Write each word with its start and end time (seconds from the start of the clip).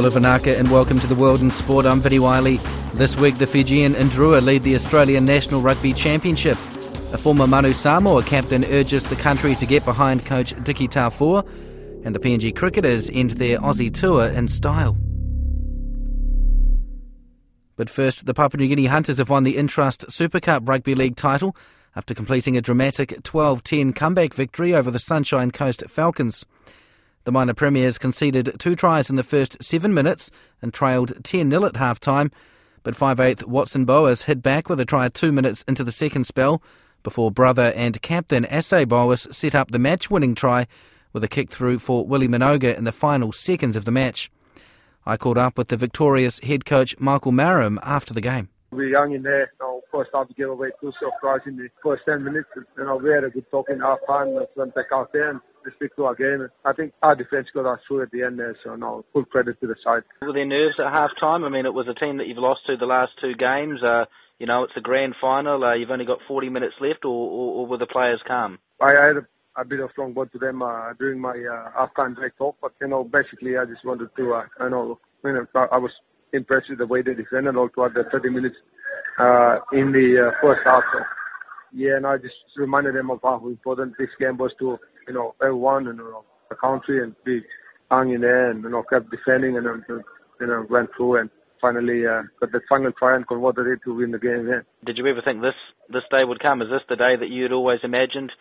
Bula 0.00 0.12
vinaka 0.12 0.58
and 0.58 0.70
welcome 0.70 0.98
to 0.98 1.06
the 1.06 1.14
World 1.14 1.42
in 1.42 1.50
Sport. 1.50 1.84
I'm 1.84 2.00
Vinnie 2.00 2.18
Wylie. 2.18 2.56
This 2.94 3.18
week, 3.18 3.36
the 3.36 3.46
Fijian 3.46 3.92
Drua 3.92 4.42
lead 4.42 4.62
the 4.62 4.74
Australian 4.74 5.26
National 5.26 5.60
Rugby 5.60 5.92
Championship. 5.92 6.56
A 7.12 7.18
former 7.18 7.46
Manu 7.46 7.74
Samoa 7.74 8.22
captain 8.22 8.64
urges 8.64 9.04
the 9.04 9.16
country 9.16 9.54
to 9.56 9.66
get 9.66 9.84
behind 9.84 10.24
coach 10.24 10.54
Dickie 10.64 10.88
Tafua, 10.88 11.46
and 12.02 12.14
the 12.14 12.18
PNG 12.18 12.56
cricketers 12.56 13.10
end 13.12 13.32
their 13.32 13.58
Aussie 13.58 13.92
tour 13.92 14.24
in 14.24 14.48
style. 14.48 14.96
But 17.76 17.90
first, 17.90 18.24
the 18.24 18.32
Papua 18.32 18.58
New 18.58 18.68
Guinea 18.68 18.86
Hunters 18.86 19.18
have 19.18 19.28
won 19.28 19.44
the 19.44 19.58
Intrust 19.58 20.10
Super 20.10 20.40
Cup 20.40 20.66
Rugby 20.66 20.94
League 20.94 21.16
title 21.16 21.54
after 21.94 22.14
completing 22.14 22.56
a 22.56 22.62
dramatic 22.62 23.22
12 23.22 23.62
10 23.62 23.92
comeback 23.92 24.32
victory 24.32 24.74
over 24.74 24.90
the 24.90 24.98
Sunshine 24.98 25.50
Coast 25.50 25.84
Falcons. 25.88 26.46
The 27.24 27.32
minor 27.32 27.52
premiers 27.52 27.98
conceded 27.98 28.56
two 28.58 28.74
tries 28.74 29.10
in 29.10 29.16
the 29.16 29.22
first 29.22 29.62
seven 29.62 29.92
minutes 29.92 30.30
and 30.62 30.72
trailed 30.72 31.22
10 31.22 31.50
0 31.50 31.66
at 31.66 31.76
half 31.76 32.00
time, 32.00 32.30
but 32.82 32.94
5'8 32.94 33.44
Watson 33.44 33.84
Boas 33.84 34.24
hit 34.24 34.42
back 34.42 34.70
with 34.70 34.80
a 34.80 34.86
try 34.86 35.08
two 35.08 35.30
minutes 35.30 35.62
into 35.68 35.84
the 35.84 35.92
second 35.92 36.24
spell 36.24 36.62
before 37.02 37.30
brother 37.30 37.72
and 37.76 38.00
captain 38.00 38.46
Ase 38.50 38.86
Boas 38.86 39.28
set 39.30 39.54
up 39.54 39.70
the 39.70 39.78
match 39.78 40.10
winning 40.10 40.34
try 40.34 40.66
with 41.12 41.22
a 41.22 41.28
kick 41.28 41.50
through 41.50 41.78
for 41.78 42.06
Willie 42.06 42.28
Minoga 42.28 42.76
in 42.76 42.84
the 42.84 42.92
final 42.92 43.32
seconds 43.32 43.76
of 43.76 43.84
the 43.84 43.90
match. 43.90 44.30
I 45.04 45.18
caught 45.18 45.38
up 45.38 45.58
with 45.58 45.68
the 45.68 45.76
victorious 45.76 46.38
head 46.40 46.64
coach 46.64 46.98
Michael 46.98 47.32
Marum 47.32 47.78
after 47.82 48.14
the 48.14 48.20
game. 48.20 48.48
We 48.70 48.94
hung 48.96 49.12
in 49.12 49.22
there. 49.24 49.52
so 49.58 49.82
first 49.90 50.10
half 50.14 50.28
we 50.28 50.34
gave 50.34 50.48
away 50.48 50.70
two 50.80 50.92
tries 51.20 51.40
in 51.46 51.56
the 51.56 51.68
first 51.82 52.02
10 52.06 52.22
minutes. 52.24 52.48
You 52.56 52.84
know, 52.84 52.96
we 52.96 53.10
had 53.10 53.24
a 53.24 53.30
good 53.30 53.50
talk 53.50 53.68
in 53.68 53.80
half 53.80 53.98
time. 54.06 54.32
Went 54.56 54.74
back 54.74 54.86
out 54.92 55.12
there 55.12 55.30
and 55.30 55.40
we 55.64 55.72
stick 55.76 55.94
to 55.96 56.04
our 56.04 56.14
game. 56.14 56.48
I 56.64 56.72
think 56.72 56.92
our 57.02 57.14
defence 57.14 57.48
got 57.54 57.66
us 57.66 57.80
through 57.86 58.02
at 58.02 58.10
the 58.10 58.22
end 58.22 58.38
there, 58.38 58.56
so 58.64 58.76
no, 58.76 59.04
full 59.12 59.24
credit 59.24 59.60
to 59.60 59.66
the 59.66 59.76
side. 59.82 60.02
Were 60.22 60.32
there 60.32 60.46
nerves 60.46 60.76
at 60.78 60.92
half 60.92 61.10
time? 61.20 61.44
I 61.44 61.48
mean, 61.48 61.66
it 61.66 61.74
was 61.74 61.88
a 61.88 61.94
team 61.94 62.18
that 62.18 62.26
you've 62.26 62.38
lost 62.38 62.60
to 62.66 62.76
the 62.76 62.86
last 62.86 63.12
two 63.20 63.34
games. 63.34 63.82
Uh, 63.82 64.04
you 64.38 64.46
know, 64.46 64.64
it's 64.64 64.72
a 64.76 64.80
grand 64.80 65.14
final. 65.20 65.62
Uh, 65.62 65.74
you've 65.74 65.90
only 65.90 66.06
got 66.06 66.18
40 66.26 66.48
minutes 66.48 66.74
left, 66.80 67.04
or, 67.04 67.08
or, 67.08 67.60
or 67.60 67.66
were 67.66 67.78
the 67.78 67.86
players 67.86 68.20
calm? 68.26 68.58
I, 68.80 68.92
I 68.96 69.06
had 69.06 69.16
a, 69.16 69.60
a 69.60 69.64
bit 69.64 69.80
of 69.80 69.90
strong 69.92 70.14
word 70.14 70.32
to 70.32 70.38
them 70.38 70.62
uh, 70.62 70.94
during 70.98 71.20
my 71.20 71.32
uh, 71.32 71.70
half-time 71.76 72.14
break 72.14 72.36
talk, 72.38 72.56
but 72.60 72.72
you 72.80 72.88
know, 72.88 73.04
basically, 73.04 73.58
I 73.58 73.64
just 73.66 73.84
wanted 73.84 74.08
to, 74.16 74.34
uh, 74.34 74.44
I 74.58 74.68
know, 74.68 74.98
you 75.24 75.32
know, 75.32 75.46
I 75.54 75.78
was 75.78 75.92
impressed 76.32 76.70
with 76.70 76.78
the 76.78 76.86
way 76.86 77.02
they 77.02 77.14
defended 77.14 77.56
all 77.56 77.68
throughout 77.68 77.94
the 77.94 78.04
30 78.10 78.30
minutes 78.30 78.56
uh, 79.18 79.58
in 79.72 79.92
the 79.92 80.28
uh, 80.28 80.40
first 80.40 80.60
half. 80.64 80.82
So, 80.92 81.00
yeah, 81.72 81.96
and 81.96 82.06
I 82.06 82.16
just 82.16 82.34
reminded 82.56 82.94
them 82.94 83.10
of 83.10 83.20
how 83.22 83.44
important 83.46 83.94
this 83.98 84.10
game 84.18 84.36
was 84.36 84.52
to, 84.58 84.78
you 85.06 85.14
know, 85.14 85.34
everyone 85.42 85.86
and 85.88 85.98
you 85.98 86.04
know, 86.04 86.24
the 86.48 86.56
country, 86.56 87.02
and 87.02 87.14
we 87.24 87.42
hung 87.90 88.12
in 88.12 88.20
there 88.20 88.50
and 88.50 88.62
you 88.62 88.70
know 88.70 88.82
kept 88.82 89.10
defending 89.10 89.56
and 89.56 89.66
you 89.88 90.46
know 90.46 90.66
went 90.70 90.90
through 90.96 91.16
and 91.16 91.30
finally 91.60 92.06
uh, 92.06 92.22
got 92.40 92.52
the 92.52 92.60
final 92.68 92.92
try 92.92 93.16
and 93.16 93.26
converted 93.26 93.66
it 93.66 93.80
to 93.84 93.94
win 93.94 94.12
the 94.12 94.18
game. 94.18 94.48
Yeah. 94.48 94.60
Did 94.84 94.98
you 94.98 95.06
ever 95.06 95.22
think 95.22 95.42
this 95.42 95.54
this 95.88 96.04
day 96.10 96.24
would 96.24 96.40
come? 96.40 96.62
Is 96.62 96.68
this 96.70 96.82
the 96.88 96.96
day 96.96 97.16
that 97.16 97.28
you'd 97.28 97.52
always 97.52 97.80
imagined 97.82 98.32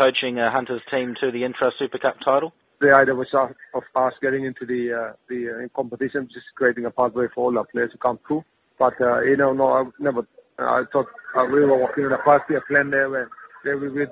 coaching 0.00 0.38
a 0.38 0.50
Hunters 0.50 0.82
team 0.90 1.14
to 1.20 1.30
the 1.30 1.42
Intrust 1.42 1.78
Super 1.78 1.98
Cup 1.98 2.16
title? 2.24 2.52
The 2.80 2.94
idea 2.96 3.14
was 3.14 3.28
of, 3.32 3.50
of 3.74 3.82
us 3.94 4.14
getting 4.20 4.44
into 4.44 4.66
the 4.66 4.92
uh, 4.92 5.12
the 5.28 5.50
uh, 5.50 5.68
competition, 5.76 6.28
just 6.32 6.46
creating 6.56 6.86
a 6.86 6.90
pathway 6.90 7.26
for 7.34 7.46
all 7.46 7.58
our 7.58 7.66
players 7.66 7.92
to 7.92 7.98
come 7.98 8.18
through. 8.26 8.44
But 8.78 9.00
uh, 9.00 9.20
you 9.22 9.36
know, 9.36 9.52
no, 9.52 9.66
I 9.72 9.84
never. 9.98 10.26
I 10.62 10.82
thought 10.92 11.06
uh, 11.36 11.44
we 11.44 11.60
were 11.60 11.76
working 11.76 12.04
on 12.04 12.12
a 12.12 12.18
first-year 12.24 12.62
plan 12.68 12.90
there, 12.90 13.08
where, 13.10 13.30
where 13.62 13.78
we 13.78 13.88
would 13.88 14.10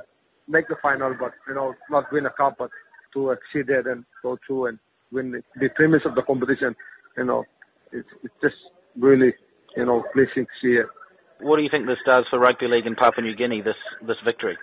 make 0.48 0.68
the 0.68 0.76
final, 0.82 1.14
but 1.18 1.32
you 1.48 1.54
know, 1.54 1.74
not 1.90 2.12
win 2.12 2.26
a 2.26 2.30
cup, 2.30 2.56
but 2.58 2.70
to 3.14 3.30
exceed 3.30 3.68
it 3.68 3.86
and 3.86 4.04
go 4.22 4.38
through 4.46 4.66
and 4.66 4.78
win 5.12 5.32
the, 5.32 5.42
the 5.60 5.68
premise 5.74 6.02
of 6.04 6.14
the 6.14 6.22
competition. 6.22 6.74
You 7.16 7.24
know, 7.24 7.44
it's, 7.92 8.08
it's 8.22 8.34
just 8.42 8.54
really, 8.98 9.32
you 9.76 9.84
know, 9.84 10.04
pleasing 10.12 10.46
to 10.46 10.52
see 10.62 10.74
it. 10.74 10.86
What 11.40 11.56
do 11.56 11.62
you 11.62 11.70
think 11.70 11.86
this 11.86 11.98
does 12.04 12.24
for 12.30 12.38
rugby 12.38 12.68
league 12.68 12.86
in 12.86 12.94
Papua 12.94 13.24
New 13.24 13.34
Guinea? 13.34 13.62
This 13.62 13.76
this 14.06 14.18
victory. 14.24 14.58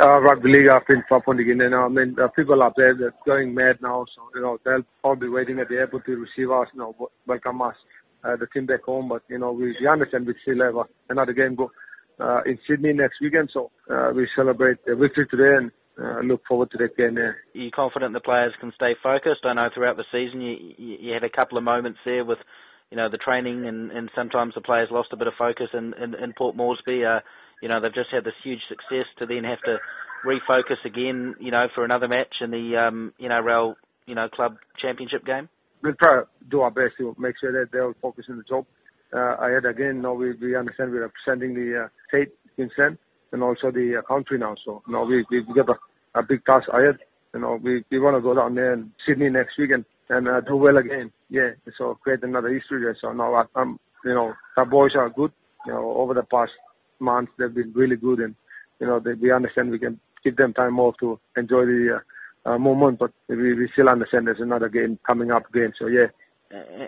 Uh, 0.00 0.20
rugby 0.20 0.52
league 0.52 0.68
up 0.68 0.84
in 0.88 1.02
Papua 1.08 1.34
New 1.34 1.44
Guinea 1.44 1.68
now. 1.68 1.84
I 1.84 1.88
mean, 1.88 2.16
uh, 2.18 2.28
people 2.28 2.62
up 2.62 2.74
there 2.76 2.94
they're 2.94 3.14
going 3.26 3.54
mad 3.54 3.76
now. 3.82 4.06
So 4.14 4.22
you 4.34 4.40
know, 4.40 4.58
they'll 4.64 4.84
all 5.02 5.16
be 5.16 5.28
waiting 5.28 5.58
at 5.58 5.68
the 5.68 5.76
airport 5.76 6.06
to 6.06 6.16
receive 6.16 6.50
us, 6.50 6.68
you 6.72 6.80
know, 6.80 7.10
welcome 7.26 7.60
us, 7.62 7.74
uh, 8.24 8.36
the 8.36 8.46
team 8.46 8.66
back 8.66 8.84
home. 8.84 9.08
But 9.08 9.22
you 9.28 9.38
know, 9.38 9.52
we, 9.52 9.76
we 9.80 9.86
understand 9.86 10.26
we 10.26 10.34
still 10.42 10.64
have 10.64 10.86
another 11.08 11.32
game 11.32 11.54
go 11.54 11.70
uh, 12.20 12.42
in 12.46 12.58
Sydney 12.68 12.92
next 12.92 13.20
weekend. 13.20 13.50
So 13.52 13.70
uh, 13.90 14.10
we 14.14 14.28
celebrate 14.36 14.84
the 14.84 14.96
victory 14.96 15.26
today 15.30 15.56
and 15.56 15.70
uh, 16.00 16.20
look 16.20 16.42
forward 16.46 16.70
to 16.72 16.78
that 16.78 16.96
game. 16.96 17.16
Yeah. 17.16 17.32
Are 17.32 17.36
you 17.54 17.70
confident 17.70 18.12
the 18.14 18.20
players 18.20 18.52
can 18.60 18.72
stay 18.74 18.94
focused? 19.02 19.44
I 19.44 19.54
know 19.54 19.68
throughout 19.72 19.96
the 19.96 20.04
season 20.12 20.40
you, 20.40 20.74
you 20.78 21.12
had 21.12 21.24
a 21.24 21.30
couple 21.30 21.58
of 21.58 21.64
moments 21.64 21.98
there 22.04 22.24
with, 22.24 22.38
you 22.90 22.96
know, 22.96 23.08
the 23.10 23.18
training 23.18 23.66
and, 23.66 23.90
and 23.90 24.10
sometimes 24.14 24.54
the 24.54 24.60
players 24.60 24.88
lost 24.90 25.08
a 25.12 25.16
bit 25.16 25.26
of 25.26 25.34
focus 25.38 25.68
in, 25.72 25.94
in, 25.94 26.14
in 26.14 26.32
Port 26.36 26.56
Moresby. 26.56 27.04
Uh, 27.04 27.20
you 27.60 27.68
know, 27.68 27.80
they've 27.80 27.94
just 27.94 28.10
had 28.10 28.24
this 28.24 28.34
huge 28.42 28.60
success 28.68 29.06
to 29.18 29.26
then 29.26 29.44
have 29.44 29.60
to 29.62 29.78
refocus 30.24 30.84
again, 30.84 31.34
you 31.40 31.50
know, 31.50 31.66
for 31.74 31.84
another 31.84 32.08
match 32.08 32.34
in 32.40 32.50
the, 32.50 32.76
um, 32.76 33.12
you 33.18 33.28
know, 33.28 33.40
Rail, 33.40 33.74
you 34.06 34.14
know, 34.14 34.28
club 34.28 34.56
championship 34.80 35.24
game. 35.24 35.48
We'll 35.82 35.94
try 35.94 36.20
to 36.20 36.26
do 36.50 36.60
our 36.60 36.70
best 36.70 36.94
to 36.98 37.14
make 37.18 37.36
sure 37.40 37.52
that 37.52 37.72
they'll 37.72 37.94
focus 38.00 38.26
on 38.28 38.38
the 38.38 38.44
job. 38.44 38.66
Uh, 39.14 39.36
ahead 39.36 39.64
again, 39.66 40.00
now 40.00 40.14
we, 40.14 40.32
we 40.34 40.56
understand 40.56 40.90
we're 40.92 41.02
representing 41.02 41.54
the 41.54 41.84
uh, 41.84 41.88
state 42.08 42.30
Sen 42.56 42.96
and 43.32 43.42
also 43.42 43.70
the 43.70 43.98
uh, 43.98 44.02
country 44.02 44.38
now. 44.38 44.54
So 44.64 44.82
you 44.86 44.92
know, 44.92 45.04
we 45.04 45.24
we 45.30 45.42
got 45.54 45.68
a, 45.68 46.18
a 46.18 46.22
big 46.22 46.44
task 46.44 46.68
ahead. 46.72 46.98
You 47.34 47.40
know, 47.40 47.58
we 47.62 47.84
we 47.90 47.98
want 47.98 48.16
to 48.16 48.22
go 48.22 48.34
down 48.34 48.54
there 48.54 48.74
in 48.74 48.92
Sydney 49.06 49.30
next 49.30 49.58
week 49.58 49.70
and 49.72 49.84
and 50.08 50.28
uh, 50.28 50.40
do 50.42 50.56
well 50.56 50.76
again. 50.76 51.12
Yeah, 51.28 51.50
so 51.78 51.94
create 52.02 52.22
another 52.22 52.48
history 52.52 52.82
there. 52.82 52.96
So 53.00 53.12
now 53.12 53.34
I, 53.34 53.44
I'm, 53.56 53.78
you 54.04 54.14
know, 54.14 54.34
our 54.56 54.66
boys 54.66 54.92
are 54.96 55.10
good. 55.10 55.32
You 55.66 55.72
know, 55.72 55.92
over 55.96 56.14
the 56.14 56.22
past 56.24 56.52
months 57.00 57.32
they've 57.38 57.54
been 57.54 57.72
really 57.74 57.96
good, 57.96 58.20
and 58.20 58.34
you 58.80 58.86
know, 58.86 59.00
they, 59.00 59.14
we 59.14 59.32
understand 59.32 59.70
we 59.70 59.78
can 59.78 59.98
give 60.24 60.36
them 60.36 60.52
time 60.54 60.78
off 60.78 60.94
to 61.00 61.18
enjoy 61.36 61.64
the 61.66 61.96
uh, 61.96 62.00
uh, 62.44 62.58
moment, 62.58 62.98
but 62.98 63.12
we, 63.28 63.54
we 63.54 63.68
still 63.72 63.88
understand 63.88 64.26
there's 64.26 64.40
another 64.40 64.68
game 64.68 64.98
coming 65.06 65.30
up 65.30 65.48
again. 65.48 65.72
So 65.78 65.86
yeah, 65.86 66.06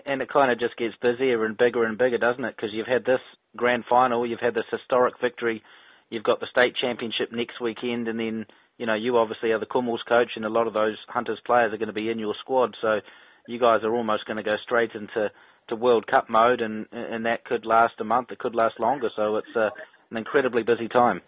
and 0.05 0.21
it 0.21 0.29
kind 0.31 0.51
of 0.51 0.59
just 0.59 0.77
gets 0.77 0.95
busier 1.01 1.45
and 1.45 1.57
bigger 1.57 1.85
and 1.85 1.97
bigger, 1.97 2.17
doesn't 2.17 2.43
it? 2.43 2.55
Because 2.55 2.71
you've 2.73 2.87
had 2.87 3.05
this 3.05 3.21
grand 3.55 3.85
final, 3.89 4.25
you've 4.25 4.39
had 4.39 4.53
this 4.53 4.65
historic 4.71 5.15
victory 5.21 5.63
You've 6.09 6.23
got 6.23 6.39
the 6.39 6.47
state 6.47 6.75
championship 6.79 7.31
next 7.31 7.59
weekend, 7.59 8.07
and 8.07 8.19
then 8.19 8.45
you 8.77 8.85
know 8.85 8.93
you 8.93 9.17
obviously 9.17 9.51
are 9.51 9.59
the 9.59 9.65
Kumuls 9.65 10.05
coach, 10.07 10.31
and 10.35 10.45
a 10.45 10.49
lot 10.49 10.67
of 10.67 10.73
those 10.73 10.97
Hunters 11.07 11.39
players 11.45 11.73
are 11.73 11.77
going 11.77 11.87
to 11.87 11.93
be 11.93 12.09
in 12.09 12.19
your 12.19 12.35
squad. 12.41 12.75
So 12.81 12.99
you 13.47 13.59
guys 13.59 13.81
are 13.83 13.93
almost 13.93 14.25
going 14.25 14.37
to 14.37 14.43
go 14.43 14.55
straight 14.63 14.91
into 14.93 15.31
to 15.69 15.75
World 15.75 16.05
Cup 16.05 16.29
mode, 16.29 16.61
and 16.61 16.85
and 16.91 17.25
that 17.25 17.43
could 17.43 17.65
last 17.65 17.95
a 17.99 18.03
month. 18.03 18.31
It 18.31 18.39
could 18.39 18.53
last 18.53 18.79
longer. 18.79 19.09
So 19.15 19.37
it's 19.37 19.55
uh, 19.55 19.69
an 20.11 20.17
incredibly 20.17 20.61
busy 20.61 20.87
time. 20.87 21.21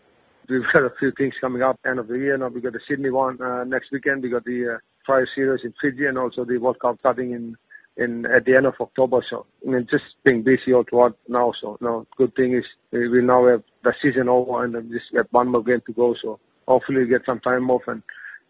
We've 0.50 0.62
got 0.74 0.84
a 0.84 0.94
few 0.98 1.12
things 1.18 1.34
coming 1.42 1.62
up 1.62 1.80
end 1.86 2.00
of 2.00 2.08
the 2.08 2.18
year. 2.18 2.38
Now 2.38 2.48
we 2.48 2.62
got 2.62 2.74
the 2.74 2.80
Sydney 2.88 3.10
one 3.10 3.42
uh, 3.42 3.64
next 3.66 3.92
weekend. 3.92 4.24
We 4.24 4.30
got 4.30 4.46
the 4.46 4.76
uh, 4.76 4.78
Tri 5.06 5.26
Series 5.36 5.64
in 5.64 5.74
Fiji, 5.82 6.06
and 6.06 6.18
also 6.18 6.46
the 6.46 6.58
World 6.58 6.80
Cup 6.80 6.98
starting 7.00 7.32
in 7.32 7.58
in 7.98 8.26
at 8.28 8.46
the 8.46 8.56
end 8.56 8.66
of 8.66 8.76
October. 8.80 9.24
So 9.30 9.46
I 9.66 9.72
mean, 9.72 9.88
just 9.90 10.06
being 10.24 10.44
busy 10.44 10.74
all 10.74 10.86
throughout 10.90 11.18
now. 11.28 11.52
So 11.60 11.78
no, 11.82 12.06
good 12.16 12.36
thing 12.36 12.56
is 12.56 12.64
we 12.92 13.22
now 13.22 13.48
have 13.48 13.64
the 13.84 13.94
season 14.02 14.30
over 14.30 14.64
and 14.64 14.76
then 14.76 14.90
just 14.92 15.06
have 15.16 15.28
one 15.32 15.50
more 15.50 15.64
game 15.64 15.82
to 15.86 15.94
go. 15.94 16.16
So 16.22 16.40
hopefully 16.68 17.00
we 17.00 17.08
get 17.08 17.26
some 17.26 17.40
time 17.40 17.70
off 17.70 17.84
and 17.88 18.02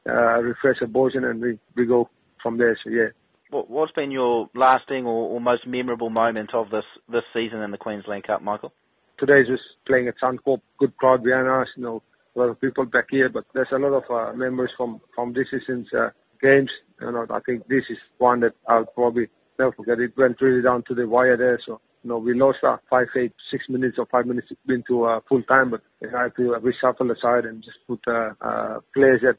uh, 0.08 0.40
refresh 0.42 0.80
the 0.80 0.88
boys 0.88 1.14
and 1.16 1.42
we 1.42 1.60
we 1.76 1.86
go 1.86 2.10
from 2.42 2.58
there. 2.58 2.78
So 2.84 2.90
yeah. 2.90 3.10
What's 3.50 3.94
been 3.94 4.12
your 4.12 4.50
lasting 4.56 5.06
or, 5.06 5.30
or 5.30 5.40
most 5.40 5.66
memorable 5.66 6.10
moment 6.10 6.54
of 6.54 6.70
this 6.70 6.84
this 7.10 7.24
season 7.34 7.62
in 7.62 7.72
the 7.72 7.78
Queensland 7.78 8.26
Cup, 8.26 8.42
Michael? 8.42 8.74
Today's 9.20 9.48
just 9.48 9.64
playing 9.88 10.08
at 10.08 10.20
Suncorp, 10.22 10.62
good 10.78 10.96
crowd 10.98 11.24
behind 11.24 11.48
us. 11.48 11.68
You 11.76 11.84
know, 11.84 12.04
a 12.36 12.40
lot 12.40 12.50
of 12.50 12.62
people 12.62 12.86
back 12.86 13.06
here, 13.10 13.30
but 13.30 13.46
there's 13.54 13.68
a 13.72 13.80
lot 13.80 13.94
of 13.94 14.04
uh, 14.12 14.34
memories 14.34 14.72
from 14.78 15.02
from 15.16 15.34
this 15.34 15.48
season's 15.50 15.88
uh, 15.92 16.10
games. 16.42 16.70
You 17.02 17.12
know, 17.12 17.26
I 17.30 17.40
think 17.40 17.68
this 17.68 17.84
is 17.90 17.98
one 18.20 18.42
that 18.42 18.54
I'll 18.68 18.86
probably 18.86 19.28
never 19.58 19.72
forget. 19.72 20.00
It 20.00 20.16
went 20.18 20.40
really 20.40 20.62
down 20.62 20.84
to 20.84 20.94
the 20.94 21.08
wire 21.08 21.36
there. 21.36 21.60
So, 21.66 21.82
you 22.04 22.10
know, 22.10 22.20
we 22.20 22.34
lost 22.36 22.60
our 22.64 22.80
five, 22.90 23.08
eight, 23.16 23.34
six 23.50 23.66
minutes 23.70 23.98
or 23.98 24.06
five 24.06 24.28
minutes 24.28 24.48
into 24.70 25.06
uh, 25.06 25.20
full 25.28 25.42
time, 25.44 25.72
but 25.72 25.82
we 26.00 26.10
had 26.10 26.36
to 26.38 26.56
uh, 26.56 26.60
reshuffle 26.60 27.08
the 27.08 27.16
side 27.20 27.46
and 27.46 27.64
just 27.64 27.78
put 27.88 28.00
uh, 28.08 28.34
uh, 28.42 28.80
players 28.94 29.22
that 29.24 29.38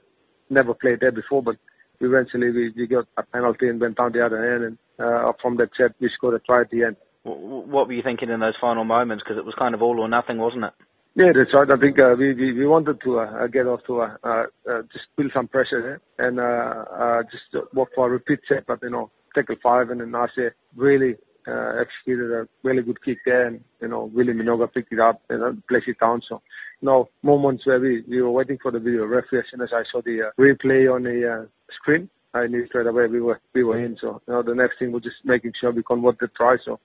never 0.50 0.74
played 0.74 1.00
there 1.00 1.12
before. 1.12 1.42
But 1.42 1.56
eventually 2.00 2.50
we, 2.50 2.72
we 2.76 2.86
got 2.88 3.06
a 3.16 3.22
penalty 3.22 3.68
and 3.68 3.80
went 3.80 3.96
down 3.96 4.12
the 4.12 4.26
other 4.26 4.44
end. 4.44 4.64
And 4.64 4.78
uh, 4.98 5.32
from 5.40 5.56
that 5.58 5.70
set, 5.76 5.92
we 6.00 6.10
scored 6.12 6.34
a 6.34 6.40
try 6.40 6.62
at 6.62 6.70
the 6.70 6.84
end. 6.84 6.96
What 7.28 7.86
were 7.86 7.92
you 7.92 8.02
thinking 8.02 8.30
in 8.30 8.40
those 8.40 8.54
final 8.60 8.84
moments? 8.84 9.22
Because 9.22 9.38
it 9.38 9.44
was 9.44 9.54
kind 9.58 9.74
of 9.74 9.82
all 9.82 10.00
or 10.00 10.08
nothing, 10.08 10.38
wasn't 10.38 10.64
it? 10.64 10.72
Yeah, 11.14 11.32
that's 11.34 11.52
right. 11.52 11.68
I 11.70 11.76
think 11.76 12.00
uh, 12.00 12.14
we, 12.16 12.32
we, 12.34 12.52
we 12.52 12.66
wanted 12.66 13.00
to 13.02 13.20
uh, 13.20 13.46
get 13.48 13.66
off 13.66 13.80
to 13.86 14.02
uh, 14.02 14.16
uh, 14.22 14.44
uh, 14.70 14.82
just 14.92 15.06
build 15.16 15.32
some 15.34 15.48
pressure 15.48 16.00
and 16.18 16.38
uh, 16.38 16.42
uh, 16.42 17.22
just 17.24 17.66
work 17.74 17.90
for 17.94 18.06
a 18.06 18.10
repeat 18.10 18.40
set. 18.48 18.66
But 18.66 18.80
you 18.82 18.90
know, 18.90 19.10
tackle 19.34 19.56
five 19.62 19.90
and 19.90 20.00
then 20.00 20.10
Narseh 20.10 20.50
really 20.76 21.16
uh, 21.48 21.80
executed 21.80 22.30
a 22.30 22.48
really 22.62 22.82
good 22.82 23.02
kick 23.02 23.18
there, 23.24 23.46
and 23.46 23.64
you 23.80 23.88
know, 23.88 24.04
Willie 24.14 24.34
Minoga 24.34 24.72
picked 24.72 24.92
it 24.92 25.00
up 25.00 25.22
and 25.28 25.42
uh, 25.42 25.52
placed 25.68 25.88
it 25.88 25.98
down. 25.98 26.22
So, 26.28 26.42
you 26.80 26.86
know, 26.86 27.08
moments 27.22 27.66
where 27.66 27.80
we, 27.80 28.04
we 28.08 28.20
were 28.20 28.30
waiting 28.30 28.58
for 28.62 28.70
the 28.70 28.78
video 28.78 29.06
referee 29.06 29.40
as 29.40 29.44
soon 29.50 29.62
as 29.62 29.70
I 29.72 29.82
saw 29.90 30.02
the 30.02 30.28
uh, 30.28 30.30
replay 30.38 30.92
on 30.92 31.04
the 31.04 31.42
uh, 31.42 31.46
screen, 31.74 32.08
I 32.34 32.46
knew 32.46 32.66
straight 32.66 32.86
away 32.86 33.06
we 33.06 33.20
were 33.20 33.40
we 33.54 33.64
were 33.64 33.82
in. 33.82 33.96
So, 34.00 34.20
you 34.26 34.34
know, 34.34 34.42
the 34.42 34.54
next 34.54 34.78
thing 34.78 34.92
was 34.92 35.02
just 35.02 35.16
making 35.24 35.52
sure 35.60 35.72
we 35.72 35.82
convert 35.82 36.18
the 36.18 36.28
try. 36.28 36.56
So, 36.64 36.78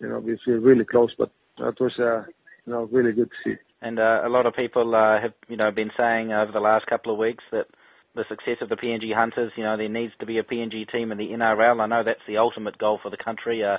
you 0.00 0.08
know, 0.08 0.18
we 0.18 0.38
feel 0.44 0.56
really 0.56 0.84
close, 0.84 1.14
but 1.16 1.30
it 1.58 1.80
was 1.80 1.98
uh, 1.98 2.24
you 2.66 2.72
know 2.72 2.88
really 2.90 3.12
good 3.12 3.30
to 3.30 3.50
see. 3.50 3.56
And 3.80 3.98
uh, 3.98 4.22
a 4.24 4.28
lot 4.28 4.46
of 4.46 4.54
people 4.54 4.94
uh, 4.94 5.20
have 5.20 5.34
you 5.48 5.56
know 5.56 5.70
been 5.70 5.90
saying 5.98 6.32
over 6.32 6.52
the 6.52 6.60
last 6.60 6.86
couple 6.86 7.12
of 7.12 7.18
weeks 7.18 7.44
that 7.52 7.66
the 8.14 8.24
success 8.28 8.58
of 8.60 8.68
the 8.68 8.76
PNG 8.76 9.14
Hunters, 9.14 9.52
you 9.56 9.62
know, 9.62 9.76
there 9.76 9.88
needs 9.88 10.12
to 10.20 10.26
be 10.26 10.38
a 10.38 10.42
PNG 10.42 10.90
team 10.90 11.12
in 11.12 11.18
the 11.18 11.30
NRL. 11.30 11.80
I 11.80 11.86
know 11.86 12.02
that's 12.04 12.20
the 12.26 12.38
ultimate 12.38 12.76
goal 12.78 12.98
for 13.02 13.10
the 13.10 13.16
country. 13.16 13.64
Uh, 13.64 13.78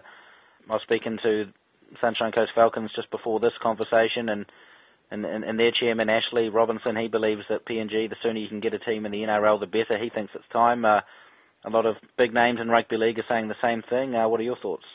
I 0.70 0.74
was 0.74 0.82
speaking 0.82 1.20
to 1.22 1.50
Sunshine 2.02 2.32
Coast 2.32 2.52
Falcons 2.56 2.92
just 2.96 3.12
before 3.12 3.40
this 3.40 3.54
conversation, 3.62 4.30
and, 4.30 4.46
and, 5.12 5.26
and 5.26 5.60
their 5.60 5.72
chairman, 5.72 6.10
Ashley 6.10 6.50
Robinson, 6.50 6.96
he 6.96 7.08
believes 7.08 7.44
that 7.50 7.66
PNG, 7.66 8.10
the 8.10 8.16
sooner 8.24 8.40
you 8.40 8.48
can 8.48 8.60
get 8.60 8.74
a 8.74 8.80
team 8.80 9.06
in 9.06 9.12
the 9.12 9.22
NRL, 9.22 9.60
the 9.60 9.68
better. 9.68 9.98
He 9.98 10.10
thinks 10.10 10.34
it's 10.34 10.48
time. 10.52 10.84
Uh, 10.84 11.02
a 11.64 11.70
lot 11.70 11.86
of 11.86 11.98
big 12.18 12.34
names 12.34 12.60
in 12.60 12.70
rugby 12.70 12.98
league 12.98 13.20
are 13.20 13.26
saying 13.30 13.48
the 13.48 13.56
same 13.62 13.84
thing. 13.84 14.16
Uh, 14.16 14.28
what 14.28 14.40
are 14.40 14.44
your 14.44 14.58
thoughts? 14.58 14.86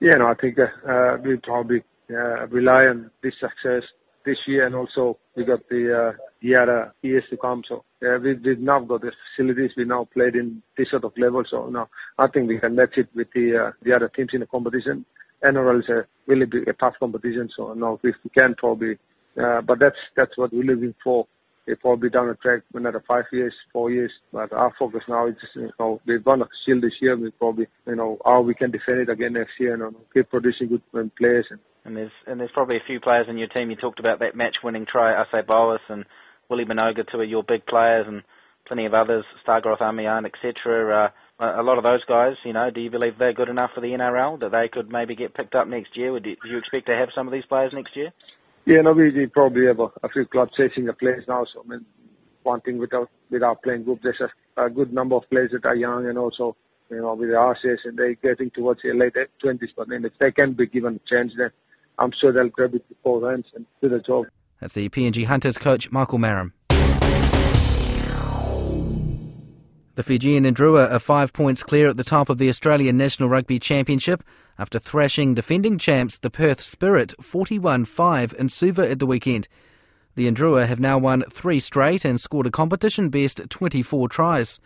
Yeah, 0.00 0.12
no, 0.18 0.26
I 0.28 0.34
think 0.34 0.58
uh, 0.58 0.90
uh 0.90 1.16
we 1.24 1.36
probably 1.36 1.82
uh, 2.10 2.46
rely 2.48 2.86
on 2.86 3.10
this 3.22 3.34
success 3.40 3.82
this 4.24 4.38
year, 4.46 4.66
and 4.66 4.74
also 4.74 5.18
we 5.36 5.44
got 5.44 5.68
the 5.68 6.12
uh, 6.14 6.62
other 6.62 6.94
years 7.02 7.24
to 7.30 7.36
come. 7.36 7.62
So 7.68 7.84
we, 8.00 8.34
we've 8.34 8.60
now 8.60 8.80
got 8.80 9.00
the 9.00 9.12
facilities. 9.36 9.72
We 9.76 9.84
now 9.84 10.06
played 10.12 10.36
in 10.36 10.62
this 10.76 10.90
sort 10.90 11.04
of 11.04 11.12
level. 11.16 11.42
So 11.50 11.68
now 11.68 11.88
I 12.18 12.28
think 12.28 12.48
we 12.48 12.58
can 12.58 12.76
match 12.76 12.96
it 12.96 13.08
with 13.14 13.28
the 13.34 13.68
uh, 13.68 13.72
the 13.82 13.92
other 13.92 14.08
teams 14.08 14.30
in 14.32 14.40
the 14.40 14.46
competition. 14.46 15.04
NRL 15.44 15.80
is 15.80 15.88
a 15.88 16.06
really 16.26 16.46
big, 16.46 16.68
a 16.68 16.72
tough 16.74 16.94
competition. 17.00 17.48
So 17.56 17.74
now 17.74 17.98
if 18.02 18.16
we 18.22 18.30
can 18.36 18.54
probably, 18.54 18.98
uh, 19.40 19.62
but 19.62 19.78
that's 19.80 19.98
that's 20.16 20.36
what 20.36 20.52
we're 20.52 20.62
looking 20.62 20.94
for. 21.02 21.26
It 21.68 21.80
probably 21.80 22.08
down 22.08 22.28
the 22.28 22.34
track 22.34 22.62
another 22.74 23.04
five 23.06 23.24
years, 23.32 23.54
four 23.72 23.90
years. 23.90 24.10
But 24.32 24.52
our 24.52 24.72
focus 24.78 25.02
now 25.08 25.28
is 25.28 25.34
just, 25.40 25.54
you 25.54 25.70
know, 25.78 26.00
we've 26.06 26.24
won 26.24 26.42
a 26.42 26.46
shield 26.64 26.82
this 26.82 26.94
year. 27.00 27.16
We 27.16 27.30
probably, 27.30 27.66
you 27.86 27.96
know, 27.96 28.18
how 28.24 28.40
we 28.40 28.54
can 28.54 28.70
defend 28.70 29.00
it 29.00 29.08
again 29.08 29.34
next 29.34 29.52
year 29.60 29.74
and 29.74 29.82
you 29.82 29.90
know, 29.90 30.04
keep 30.14 30.30
producing 30.30 30.68
good 30.68 31.14
players 31.16 31.46
and 31.50 31.60
and 31.84 31.96
there's 31.96 32.12
and 32.26 32.38
there's 32.38 32.50
probably 32.52 32.76
a 32.76 32.86
few 32.86 33.00
players 33.00 33.26
in 33.28 33.38
your 33.38 33.48
team. 33.48 33.70
You 33.70 33.76
talked 33.76 34.00
about 34.00 34.18
that 34.18 34.36
match-winning 34.36 34.86
try, 34.86 35.22
Ase 35.22 35.44
Boas 35.46 35.80
and 35.88 36.04
Willie 36.48 36.66
Minoga, 36.66 37.04
two 37.10 37.20
of 37.20 37.28
your 37.28 37.42
big 37.42 37.64
players, 37.66 38.06
and 38.06 38.22
plenty 38.66 38.84
of 38.84 38.94
others, 38.94 39.24
Stargroth 39.46 39.80
Amean, 39.80 40.26
etc. 40.26 41.12
Uh, 41.40 41.54
a 41.60 41.62
lot 41.62 41.78
of 41.78 41.84
those 41.84 42.04
guys, 42.04 42.34
you 42.44 42.52
know, 42.52 42.70
do 42.70 42.80
you 42.80 42.90
believe 42.90 43.14
they're 43.18 43.32
good 43.32 43.48
enough 43.48 43.70
for 43.74 43.80
the 43.80 43.88
NRL 43.88 44.40
that 44.40 44.52
they 44.52 44.68
could 44.68 44.90
maybe 44.90 45.14
get 45.14 45.34
picked 45.34 45.54
up 45.54 45.68
next 45.68 45.96
year? 45.96 46.12
Would 46.12 46.26
you, 46.26 46.36
do 46.42 46.48
you 46.50 46.58
expect 46.58 46.86
to 46.86 46.96
have 46.96 47.08
some 47.14 47.26
of 47.26 47.32
these 47.32 47.46
players 47.46 47.72
next 47.72 47.96
year? 47.96 48.12
Yeah, 48.68 48.82
no, 48.82 48.92
we, 48.92 49.26
probably 49.32 49.64
have 49.64 49.80
a, 49.80 50.08
few 50.10 50.26
clubs 50.26 50.52
chasing 50.54 50.84
the 50.84 50.92
players 50.92 51.24
now. 51.26 51.46
So 51.54 51.64
I 51.64 51.68
mean, 51.68 51.86
one 52.42 52.60
thing 52.60 52.76
with 52.76 52.92
our 52.92 53.08
with 53.30 53.42
our 53.42 53.56
playing 53.56 53.84
group, 53.84 54.00
there's 54.02 54.20
a, 54.20 54.62
a 54.62 54.68
good 54.68 54.92
number 54.92 55.16
of 55.16 55.22
players 55.30 55.52
that 55.52 55.64
are 55.64 55.74
young 55.74 56.06
and 56.06 56.18
also 56.18 56.54
you 56.90 57.00
know, 57.00 57.14
with 57.14 57.30
the 57.30 57.34
RCS 57.34 57.78
and 57.86 57.98
they're 57.98 58.14
getting 58.16 58.50
towards 58.50 58.82
their 58.82 58.94
late 58.94 59.14
20s. 59.42 59.68
But 59.74 59.88
then 59.88 60.04
if 60.04 60.12
they 60.20 60.32
can 60.32 60.52
be 60.52 60.66
given 60.66 60.96
a 60.96 61.08
chance, 61.08 61.32
then 61.38 61.48
I'm 61.98 62.10
sure 62.20 62.30
they'll 62.30 62.50
grab 62.50 62.74
it 62.74 62.84
with 62.90 63.02
both 63.02 63.24
hands 63.24 63.46
and 63.54 63.64
do 63.82 63.88
the 63.88 64.00
job. 64.00 64.26
That's 64.60 64.74
the 64.74 64.90
PNG 64.90 65.24
Hunters 65.24 65.56
coach, 65.56 65.90
Michael 65.90 66.18
Marum. 66.18 66.52
The 69.94 70.02
Fijian 70.02 70.44
Drua 70.44 70.92
are 70.92 70.98
five 70.98 71.32
points 71.32 71.62
clear 71.62 71.88
at 71.88 71.96
the 71.96 72.04
top 72.04 72.28
of 72.28 72.36
the 72.36 72.50
Australian 72.50 72.98
National 72.98 73.30
Rugby 73.30 73.58
Championship 73.58 74.22
after 74.58 74.78
thrashing 74.78 75.34
defending 75.34 75.78
champs 75.78 76.18
the 76.18 76.30
Perth 76.30 76.60
Spirit 76.60 77.14
41 77.20 77.84
5 77.84 78.34
in 78.38 78.48
Suva 78.48 78.90
at 78.90 78.98
the 78.98 79.06
weekend. 79.06 79.48
The 80.14 80.30
Drua 80.32 80.66
have 80.66 80.80
now 80.80 80.98
won 80.98 81.22
three 81.30 81.60
straight 81.60 82.04
and 82.04 82.20
scored 82.20 82.46
a 82.46 82.50
competition 82.50 83.08
best 83.08 83.40
24 83.48 84.08
tries. 84.08 84.60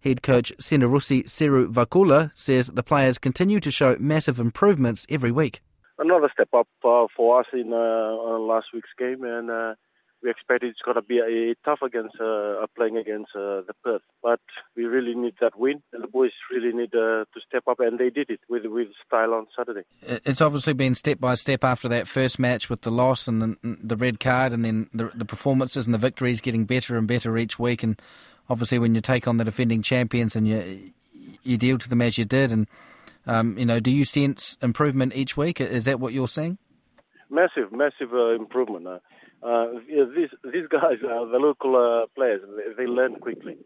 Head 0.00 0.22
coach 0.22 0.52
Senirusi 0.60 1.24
Seruvakula 1.24 2.30
says 2.34 2.68
the 2.68 2.82
players 2.82 3.18
continue 3.18 3.60
to 3.60 3.70
show 3.70 3.96
massive 4.00 4.40
improvements 4.40 5.06
every 5.08 5.30
week 5.30 5.60
another 6.00 6.30
step 6.32 6.48
up 6.54 6.66
uh, 6.84 7.06
for 7.14 7.40
us 7.40 7.46
in 7.52 7.72
uh, 7.72 8.38
last 8.38 8.68
week's 8.74 8.88
game, 8.98 9.22
and 9.22 9.50
uh, 9.50 9.74
we 10.22 10.30
expect 10.30 10.62
it's 10.62 10.80
going 10.84 10.96
to 10.96 11.02
be 11.02 11.18
a, 11.18 11.54
tough 11.64 11.80
against 11.82 12.16
uh, 12.20 12.66
playing 12.76 12.96
against 12.96 13.30
uh, 13.34 13.62
the 13.66 13.74
Perth. 13.82 14.02
But 14.22 14.40
we 14.76 14.84
really 14.84 15.14
need 15.14 15.34
that 15.40 15.58
win, 15.58 15.82
and 15.92 16.02
the 16.02 16.08
boys 16.08 16.32
really 16.50 16.72
need 16.76 16.94
uh, 16.94 17.24
to 17.24 17.40
step 17.46 17.64
up, 17.68 17.80
and 17.80 17.98
they 17.98 18.10
did 18.10 18.30
it 18.30 18.40
with 18.48 18.64
with 18.66 18.88
style 19.06 19.34
on 19.34 19.46
Saturday. 19.56 19.82
It's 20.02 20.40
obviously 20.40 20.74
been 20.74 20.94
step 20.94 21.20
by 21.20 21.34
step 21.34 21.64
after 21.64 21.88
that 21.88 22.06
first 22.06 22.38
match 22.38 22.68
with 22.68 22.82
the 22.82 22.90
loss 22.90 23.28
and 23.28 23.42
the, 23.42 23.56
the 23.62 23.96
red 23.96 24.20
card, 24.20 24.52
and 24.52 24.64
then 24.64 24.88
the, 24.92 25.10
the 25.14 25.24
performances 25.24 25.86
and 25.86 25.94
the 25.94 25.98
victories 25.98 26.40
getting 26.40 26.64
better 26.64 26.96
and 26.96 27.06
better 27.06 27.36
each 27.38 27.58
week. 27.58 27.82
And 27.82 28.00
obviously, 28.48 28.78
when 28.78 28.94
you 28.94 29.00
take 29.00 29.26
on 29.26 29.38
the 29.38 29.44
defending 29.44 29.82
champions 29.82 30.36
and 30.36 30.46
you 30.46 30.92
you 31.42 31.56
deal 31.56 31.78
to 31.78 31.88
them 31.88 32.02
as 32.02 32.18
you 32.18 32.24
did, 32.24 32.52
and 32.52 32.66
um, 33.26 33.56
you 33.56 33.64
know, 33.64 33.80
do 33.80 33.90
you 33.90 34.04
sense 34.04 34.58
improvement 34.62 35.14
each 35.14 35.36
week? 35.36 35.60
Is 35.60 35.84
that 35.84 36.00
what 36.00 36.12
you're 36.12 36.28
seeing? 36.28 36.58
Massive, 37.30 37.72
massive 37.72 38.12
uh, 38.12 38.34
improvement. 38.34 38.88
Uh, 39.42 39.46
uh, 39.48 40.04
these 40.14 40.28
these 40.52 40.66
guys, 40.68 40.98
are 41.08 41.26
the 41.26 41.38
local 41.38 41.74
uh, 41.76 42.06
players, 42.14 42.42
they, 42.56 42.84
they, 42.84 42.86
learn 42.86 43.16
quickly. 43.16 43.56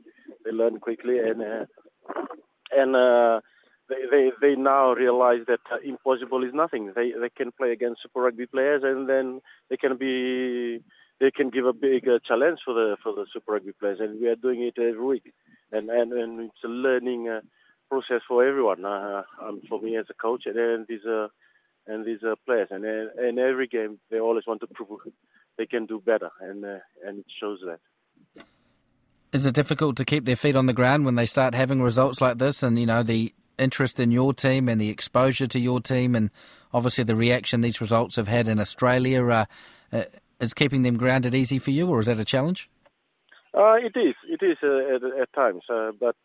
They 0.44 0.52
learn 0.52 0.78
quickly, 0.78 1.18
and 1.18 1.42
uh, 1.42 1.66
and 2.70 3.42
they, 3.88 4.02
they 4.10 4.30
they 4.40 4.54
now 4.54 4.92
realize 4.92 5.40
that 5.48 5.60
impossible 5.84 6.44
is 6.44 6.54
nothing. 6.54 6.92
They 6.94 7.12
they 7.20 7.30
can 7.36 7.50
play 7.52 7.72
against 7.72 8.02
Super 8.02 8.20
Rugby 8.20 8.46
players, 8.46 8.82
and 8.84 9.08
then 9.08 9.40
they 9.68 9.76
can 9.76 9.96
be 9.96 10.80
they 11.20 11.32
can 11.32 11.50
give 11.50 11.66
a 11.66 11.72
big 11.72 12.04
challenge 12.26 12.60
for 12.64 12.74
the 12.74 12.96
for 13.02 13.12
the 13.12 13.26
Super 13.32 13.52
Rugby 13.52 13.72
players, 13.72 13.98
and 14.00 14.20
we 14.20 14.28
are 14.28 14.36
doing 14.36 14.62
it 14.62 14.78
every 14.78 15.04
week. 15.04 15.32
And 15.72 15.90
and, 15.90 16.12
and 16.12 16.40
it's 16.40 16.64
a 16.64 16.68
learning 16.68 17.40
process 17.90 18.22
for 18.28 18.46
everyone. 18.46 18.84
Uh, 18.84 19.22
um, 19.42 19.60
for 19.68 19.80
me 19.80 19.96
as 19.96 20.06
a 20.08 20.14
coach, 20.14 20.44
and 20.46 20.86
these 20.86 21.04
uh, 21.04 21.26
and 21.88 22.06
these 22.06 22.22
uh, 22.22 22.34
players, 22.46 22.68
and 22.70 22.84
in 22.84 23.38
every 23.38 23.66
game 23.66 23.98
they 24.10 24.20
always 24.20 24.46
want 24.46 24.60
to 24.60 24.68
prove 24.68 25.00
they 25.56 25.66
can 25.66 25.86
do 25.86 26.00
better, 26.00 26.30
and 26.40 26.64
uh, 26.64 26.78
and 27.06 27.18
it 27.20 27.26
shows 27.40 27.60
that. 27.66 27.80
Is 29.32 29.46
it 29.46 29.54
difficult 29.54 29.96
to 29.96 30.04
keep 30.04 30.26
their 30.26 30.36
feet 30.36 30.54
on 30.54 30.66
the 30.66 30.72
ground 30.72 31.04
when 31.04 31.16
they 31.16 31.26
start 31.26 31.54
having 31.54 31.82
results 31.82 32.20
like 32.20 32.38
this, 32.38 32.62
and 32.62 32.78
you 32.78 32.86
know 32.86 33.02
the 33.02 33.32
interest 33.58 34.00
in 34.00 34.10
your 34.10 34.32
team 34.32 34.68
and 34.68 34.80
the 34.80 34.88
exposure 34.88 35.46
to 35.46 35.58
your 35.58 35.80
team, 35.80 36.14
and 36.14 36.30
obviously 36.72 37.04
the 37.04 37.16
reaction 37.16 37.60
these 37.60 37.80
results 37.80 38.16
have 38.16 38.28
had 38.28 38.48
in 38.48 38.60
Australia? 38.60 39.24
Uh, 39.26 39.44
uh, 39.92 40.04
is 40.40 40.54
keeping 40.54 40.82
them 40.82 40.96
grounded 40.96 41.34
easy 41.34 41.58
for 41.58 41.70
you, 41.70 41.88
or 41.88 42.00
is 42.00 42.06
that 42.06 42.18
a 42.18 42.24
challenge? 42.24 42.68
Uh, 43.56 43.74
it 43.74 43.96
is. 43.96 44.14
It 44.28 44.42
is 44.44 44.58
uh, 44.62 44.94
at, 44.96 45.20
at, 45.20 45.32
times, 45.32 45.62
uh, 45.70 45.92
but 45.98 46.16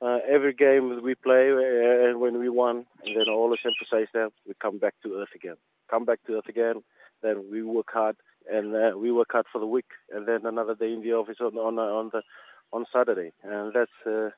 uh, 0.00 0.18
every 0.28 0.54
game 0.54 1.02
we 1.02 1.14
play 1.14 1.50
uh, 1.52 2.08
and 2.08 2.20
when 2.20 2.38
we 2.38 2.48
won, 2.48 2.86
and 3.04 3.16
then 3.16 3.24
I 3.28 3.32
always 3.32 3.60
emphasize 3.64 4.08
that 4.14 4.32
we 4.46 4.54
come 4.60 4.78
back 4.78 4.94
to 5.02 5.16
earth 5.20 5.34
again. 5.34 5.56
Come 5.90 6.04
back 6.04 6.20
to 6.26 6.36
earth 6.36 6.48
again. 6.48 6.82
Then 7.22 7.44
we 7.50 7.62
work 7.62 7.88
hard, 7.92 8.16
and 8.50 8.74
uh, 8.74 8.98
we 8.98 9.12
work 9.12 9.28
hard 9.32 9.46
for 9.52 9.58
the 9.58 9.66
week, 9.66 9.90
and 10.10 10.26
then 10.26 10.46
another 10.46 10.74
day 10.74 10.92
in 10.92 11.02
the 11.02 11.12
office 11.12 11.38
on 11.40 11.56
on, 11.56 11.78
uh, 11.78 11.82
on 11.82 12.10
the 12.12 12.22
on 12.72 12.84
Saturday, 12.92 13.32
and 13.42 13.72
that's 13.74 13.90
uh, 14.06 14.30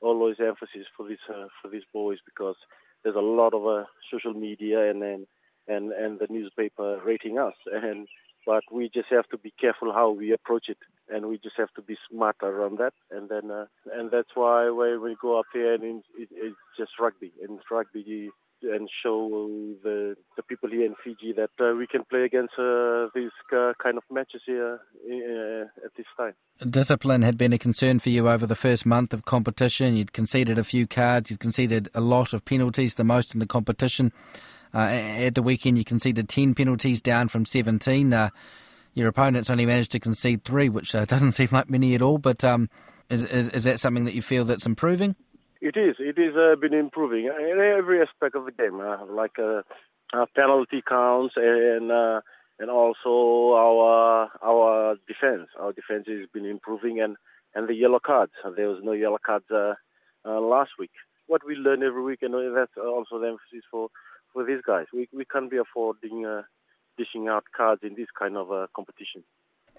always 0.00 0.36
emphasis 0.40 0.86
for 0.96 1.06
these 1.08 1.24
uh, 1.28 1.46
for 1.60 1.68
these 1.68 1.84
boys 1.92 2.18
because 2.24 2.56
there's 3.02 3.16
a 3.16 3.20
lot 3.20 3.54
of 3.54 3.66
uh, 3.66 3.84
social 4.10 4.34
media 4.34 4.90
and 4.90 5.02
and 5.02 5.26
and 5.68 5.92
and 5.92 6.18
the 6.18 6.26
newspaper 6.30 7.00
rating 7.04 7.38
us. 7.38 7.54
And 7.72 8.08
but 8.46 8.64
we 8.70 8.90
just 8.92 9.08
have 9.10 9.26
to 9.28 9.38
be 9.38 9.52
careful 9.58 9.92
how 9.92 10.10
we 10.10 10.32
approach 10.32 10.66
it, 10.68 10.78
and 11.08 11.26
we 11.26 11.38
just 11.38 11.56
have 11.56 11.72
to 11.76 11.82
be 11.82 11.96
smart 12.10 12.36
around 12.42 12.78
that. 12.78 12.92
And 13.10 13.28
then, 13.30 13.50
uh, 13.50 13.66
and 13.92 14.10
that's 14.10 14.30
why 14.34 14.68
when 14.68 15.00
we 15.02 15.16
go 15.20 15.38
up 15.38 15.46
here, 15.52 15.74
and 15.74 16.02
it, 16.18 16.28
it's 16.30 16.56
just 16.78 16.92
rugby, 17.00 17.32
and 17.42 17.58
rugby 17.70 18.30
and 18.72 18.88
show 19.02 19.28
the 19.82 20.16
the 20.36 20.42
people 20.42 20.70
here 20.70 20.86
in 20.86 20.94
Fiji 21.02 21.32
that 21.32 21.50
uh, 21.60 21.74
we 21.76 21.86
can 21.86 22.04
play 22.04 22.22
against 22.24 22.54
uh, 22.58 23.08
these 23.14 23.30
uh, 23.52 23.72
kind 23.82 23.96
of 23.96 24.04
matches 24.10 24.42
here 24.46 24.80
uh, 25.06 25.84
at 25.84 25.92
this 25.96 26.06
time. 26.16 26.34
Discipline 26.70 27.22
had 27.22 27.36
been 27.36 27.52
a 27.52 27.58
concern 27.58 27.98
for 27.98 28.10
you 28.10 28.28
over 28.28 28.46
the 28.46 28.54
first 28.54 28.86
month 28.86 29.12
of 29.12 29.24
competition. 29.24 29.96
You'd 29.96 30.12
conceded 30.12 30.58
a 30.58 30.64
few 30.64 30.86
cards, 30.86 31.30
you'd 31.30 31.40
conceded 31.40 31.88
a 31.94 32.00
lot 32.00 32.32
of 32.32 32.44
penalties, 32.44 32.94
the 32.94 33.04
most 33.04 33.34
in 33.34 33.40
the 33.40 33.46
competition. 33.46 34.12
Uh, 34.74 34.88
at 34.88 35.34
the 35.36 35.42
weekend, 35.42 35.78
you 35.78 35.84
conceded 35.84 36.28
10 36.28 36.54
penalties 36.54 37.00
down 37.00 37.28
from 37.28 37.44
17. 37.44 38.12
Uh, 38.12 38.30
your 38.92 39.08
opponents 39.08 39.48
only 39.48 39.66
managed 39.66 39.92
to 39.92 40.00
concede 40.00 40.44
three, 40.44 40.68
which 40.68 40.92
doesn't 41.06 41.32
seem 41.32 41.48
like 41.52 41.70
many 41.70 41.94
at 41.94 42.02
all. 42.02 42.18
But 42.18 42.42
um, 42.44 42.68
is, 43.08 43.24
is, 43.24 43.48
is 43.48 43.64
that 43.64 43.78
something 43.78 44.04
that 44.04 44.14
you 44.14 44.22
feel 44.22 44.44
that's 44.44 44.66
improving? 44.66 45.14
It 45.64 45.78
is. 45.78 45.96
It 45.98 46.18
is 46.18 46.36
uh, 46.36 46.56
been 46.56 46.74
improving 46.74 47.24
in 47.24 47.58
every 47.58 48.02
aspect 48.02 48.36
of 48.36 48.44
the 48.44 48.52
game, 48.52 48.80
uh, 48.80 49.06
like 49.06 49.38
uh, 49.38 49.62
penalty 50.36 50.82
counts 50.86 51.36
and 51.38 51.90
uh, 51.90 52.20
and 52.58 52.68
also 52.68 53.54
our 53.56 54.28
our 54.42 54.96
defense. 55.08 55.48
Our 55.58 55.72
defense 55.72 56.04
has 56.06 56.28
been 56.34 56.44
improving, 56.44 57.00
and 57.00 57.16
and 57.54 57.66
the 57.66 57.72
yellow 57.74 57.98
cards. 57.98 58.32
There 58.56 58.68
was 58.68 58.80
no 58.82 58.92
yellow 58.92 59.16
cards 59.24 59.46
uh, 59.50 59.72
uh, 60.26 60.38
last 60.38 60.72
week. 60.78 60.90
What 61.28 61.40
we 61.46 61.54
learn 61.54 61.82
every 61.82 62.02
week, 62.02 62.18
and 62.20 62.34
that's 62.54 62.76
also 62.76 63.18
the 63.18 63.28
emphasis 63.28 63.64
for 63.70 63.88
for 64.34 64.44
these 64.44 64.60
guys. 64.66 64.84
We 64.92 65.08
we 65.14 65.24
can't 65.24 65.50
be 65.50 65.56
affording 65.56 66.26
dishing 66.98 67.28
out 67.28 67.44
cards 67.56 67.80
in 67.82 67.94
this 67.94 68.08
kind 68.18 68.36
of 68.36 68.52
uh, 68.52 68.66
competition. 68.76 69.24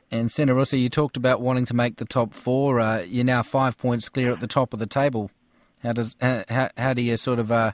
And 0.09 0.29
Senirusi, 0.29 0.81
you 0.81 0.89
talked 0.89 1.15
about 1.15 1.41
wanting 1.41 1.65
to 1.65 1.75
make 1.75 1.97
the 1.97 2.05
top 2.05 2.33
four. 2.33 2.79
Uh, 2.79 3.01
you're 3.01 3.23
now 3.23 3.43
five 3.43 3.77
points 3.77 4.09
clear 4.09 4.31
at 4.31 4.39
the 4.39 4.47
top 4.47 4.73
of 4.73 4.79
the 4.79 4.87
table. 4.87 5.29
How 5.85 5.93
does 5.93 6.15
how, 6.19 6.69
how 6.77 6.93
do 6.93 7.01
you 7.01 7.15
sort 7.17 7.39
of 7.39 7.51
uh, 7.51 7.71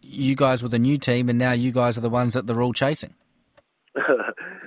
you 0.00 0.34
guys 0.34 0.62
were 0.62 0.68
the 0.68 0.78
new 0.78 0.98
team, 0.98 1.28
and 1.28 1.38
now 1.38 1.52
you 1.52 1.70
guys 1.70 1.98
are 1.98 2.00
the 2.00 2.10
ones 2.10 2.34
that 2.34 2.46
they're 2.46 2.62
all 2.62 2.72
chasing? 2.72 3.14
yeah, 3.96 4.00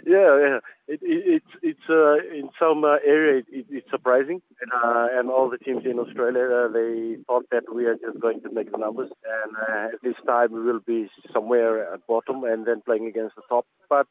yeah. 0.05 0.59
It, 0.87 0.99
it, 1.01 1.41
it's 1.41 1.53
it's 1.63 1.89
uh, 1.89 2.17
in 2.31 2.49
some 2.59 2.83
uh, 2.83 2.97
area 3.05 3.41
it, 3.51 3.65
it's 3.69 3.89
surprising, 3.89 4.41
and 4.61 4.71
uh, 4.71 5.07
and 5.17 5.31
all 5.31 5.49
the 5.49 5.57
teams 5.57 5.83
in 5.85 5.97
Australia 5.97 6.45
uh, 6.45 6.67
they 6.71 7.17
thought 7.25 7.45
that 7.51 7.73
we 7.73 7.85
are 7.85 7.95
just 7.95 8.19
going 8.19 8.41
to 8.41 8.51
make 8.51 8.71
the 8.71 8.77
numbers, 8.77 9.09
and 9.25 9.55
uh, 9.55 9.97
this 10.03 10.15
time 10.27 10.53
we 10.53 10.61
will 10.61 10.79
be 10.79 11.09
somewhere 11.33 11.91
at 11.91 12.05
bottom 12.05 12.43
and 12.43 12.67
then 12.67 12.83
playing 12.85 13.07
against 13.07 13.35
the 13.35 13.41
top. 13.49 13.65
But 13.89 14.07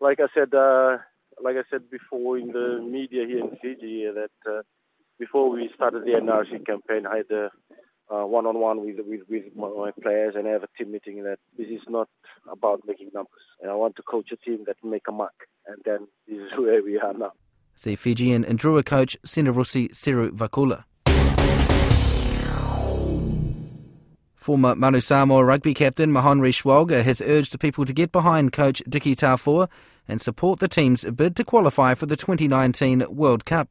like 0.00 0.18
I 0.18 0.28
said, 0.34 0.54
uh, 0.54 0.96
like 1.42 1.56
I 1.56 1.68
said 1.70 1.90
before 1.90 2.38
in 2.38 2.52
the 2.52 2.80
media 2.80 3.26
here 3.26 3.40
in 3.40 3.50
Fiji, 3.60 4.06
that 4.14 4.64
before 5.18 5.50
we 5.50 5.68
started 5.74 6.04
the 6.04 6.12
NRC 6.12 6.64
campaign, 6.64 7.06
I 7.06 7.18
had 7.18 7.50
a 8.10 8.14
uh, 8.14 8.26
one-on-one 8.26 8.80
with, 8.84 8.96
with 9.06 9.20
with 9.28 9.44
my 9.54 9.90
players 10.02 10.34
and 10.34 10.46
have 10.46 10.62
a 10.62 10.68
team 10.78 10.92
meeting 10.92 11.24
that 11.24 11.38
this 11.58 11.68
is 11.68 11.82
not 11.88 12.08
about 12.50 12.80
making 12.86 13.10
numbers. 13.12 13.42
And 13.60 13.70
I 13.70 13.74
want 13.74 13.96
to 13.96 14.02
coach 14.02 14.30
a 14.32 14.36
team 14.36 14.64
that 14.66 14.76
make 14.82 15.02
a 15.08 15.12
mark. 15.12 15.34
And 15.66 15.76
then 15.84 16.08
this 16.26 16.38
is 16.38 16.50
where 16.58 16.82
we 16.82 16.98
are 16.98 17.12
now. 17.12 17.32
See 17.74 17.96
Fijian 17.96 18.44
and 18.44 18.58
Drua 18.58 18.84
coach 18.84 19.16
Senirusi 19.26 19.90
Seruvakula. 19.90 20.84
Former 24.34 24.74
Manu 24.74 25.00
Samoa 25.00 25.44
rugby 25.44 25.74
captain 25.74 26.10
Mahonri 26.10 26.54
Schwalger 26.54 27.04
has 27.04 27.20
urged 27.20 27.60
people 27.60 27.84
to 27.84 27.92
get 27.92 28.10
behind 28.10 28.52
coach 28.52 28.82
Dickie 28.88 29.14
Tafua 29.14 29.68
and 30.08 30.22
support 30.22 30.58
the 30.58 30.68
team's 30.68 31.04
bid 31.04 31.36
to 31.36 31.44
qualify 31.44 31.92
for 31.92 32.06
the 32.06 32.16
2019 32.16 33.04
World 33.10 33.44
Cup. 33.44 33.68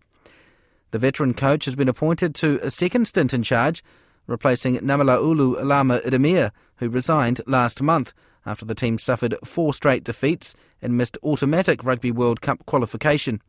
The 0.91 1.00
veteran 1.00 1.34
coach 1.34 1.65
has 1.65 1.75
been 1.75 1.89
appointed 1.89 2.36
to 2.36 2.60
a 2.62 2.70
second 2.70 3.08
stint 3.08 3.34
in 3.34 3.41
charge 3.41 3.84
replacing 4.28 4.78
Namulauulu 4.78 5.60
Alama 5.60 6.00
Ieremia, 6.00 6.52
who 6.78 6.90
resigned 6.90 7.42
last 7.48 7.82
month 7.82 8.14
after 8.46 8.66
the 8.66 8.76
team 8.76 8.98
suffered 8.98 9.36
four 9.44 9.74
straight 9.74 10.04
defeats 10.04 10.56
and 10.82 10.98
missed 10.98 11.18
automatic 11.24 11.84
Rugby 11.84 12.12
World 12.12 12.42
Cup 12.42 12.66
qualification. 12.66 13.42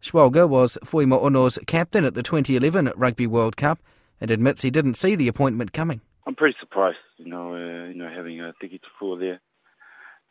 Schwalger 0.00 0.48
was 0.48 0.76
Fuimaono's 0.84 1.58
captain 1.66 2.04
at 2.04 2.14
the 2.14 2.22
2011 2.22 2.92
Rugby 2.96 3.26
World 3.26 3.56
Cup 3.56 3.78
and 4.20 4.30
admits 4.30 4.62
he 4.62 4.70
didn't 4.70 4.94
see 4.94 5.14
the 5.14 5.28
appointment 5.28 5.72
coming. 5.72 6.00
I'm 6.26 6.34
pretty 6.34 6.56
surprised, 6.60 6.98
you 7.18 7.26
know, 7.26 7.54
uh, 7.54 7.88
you 7.88 7.94
know, 7.94 8.08
having 8.14 8.40
a 8.40 8.52
Tiki 8.60 8.80
Tafua 8.80 9.18
there 9.18 9.40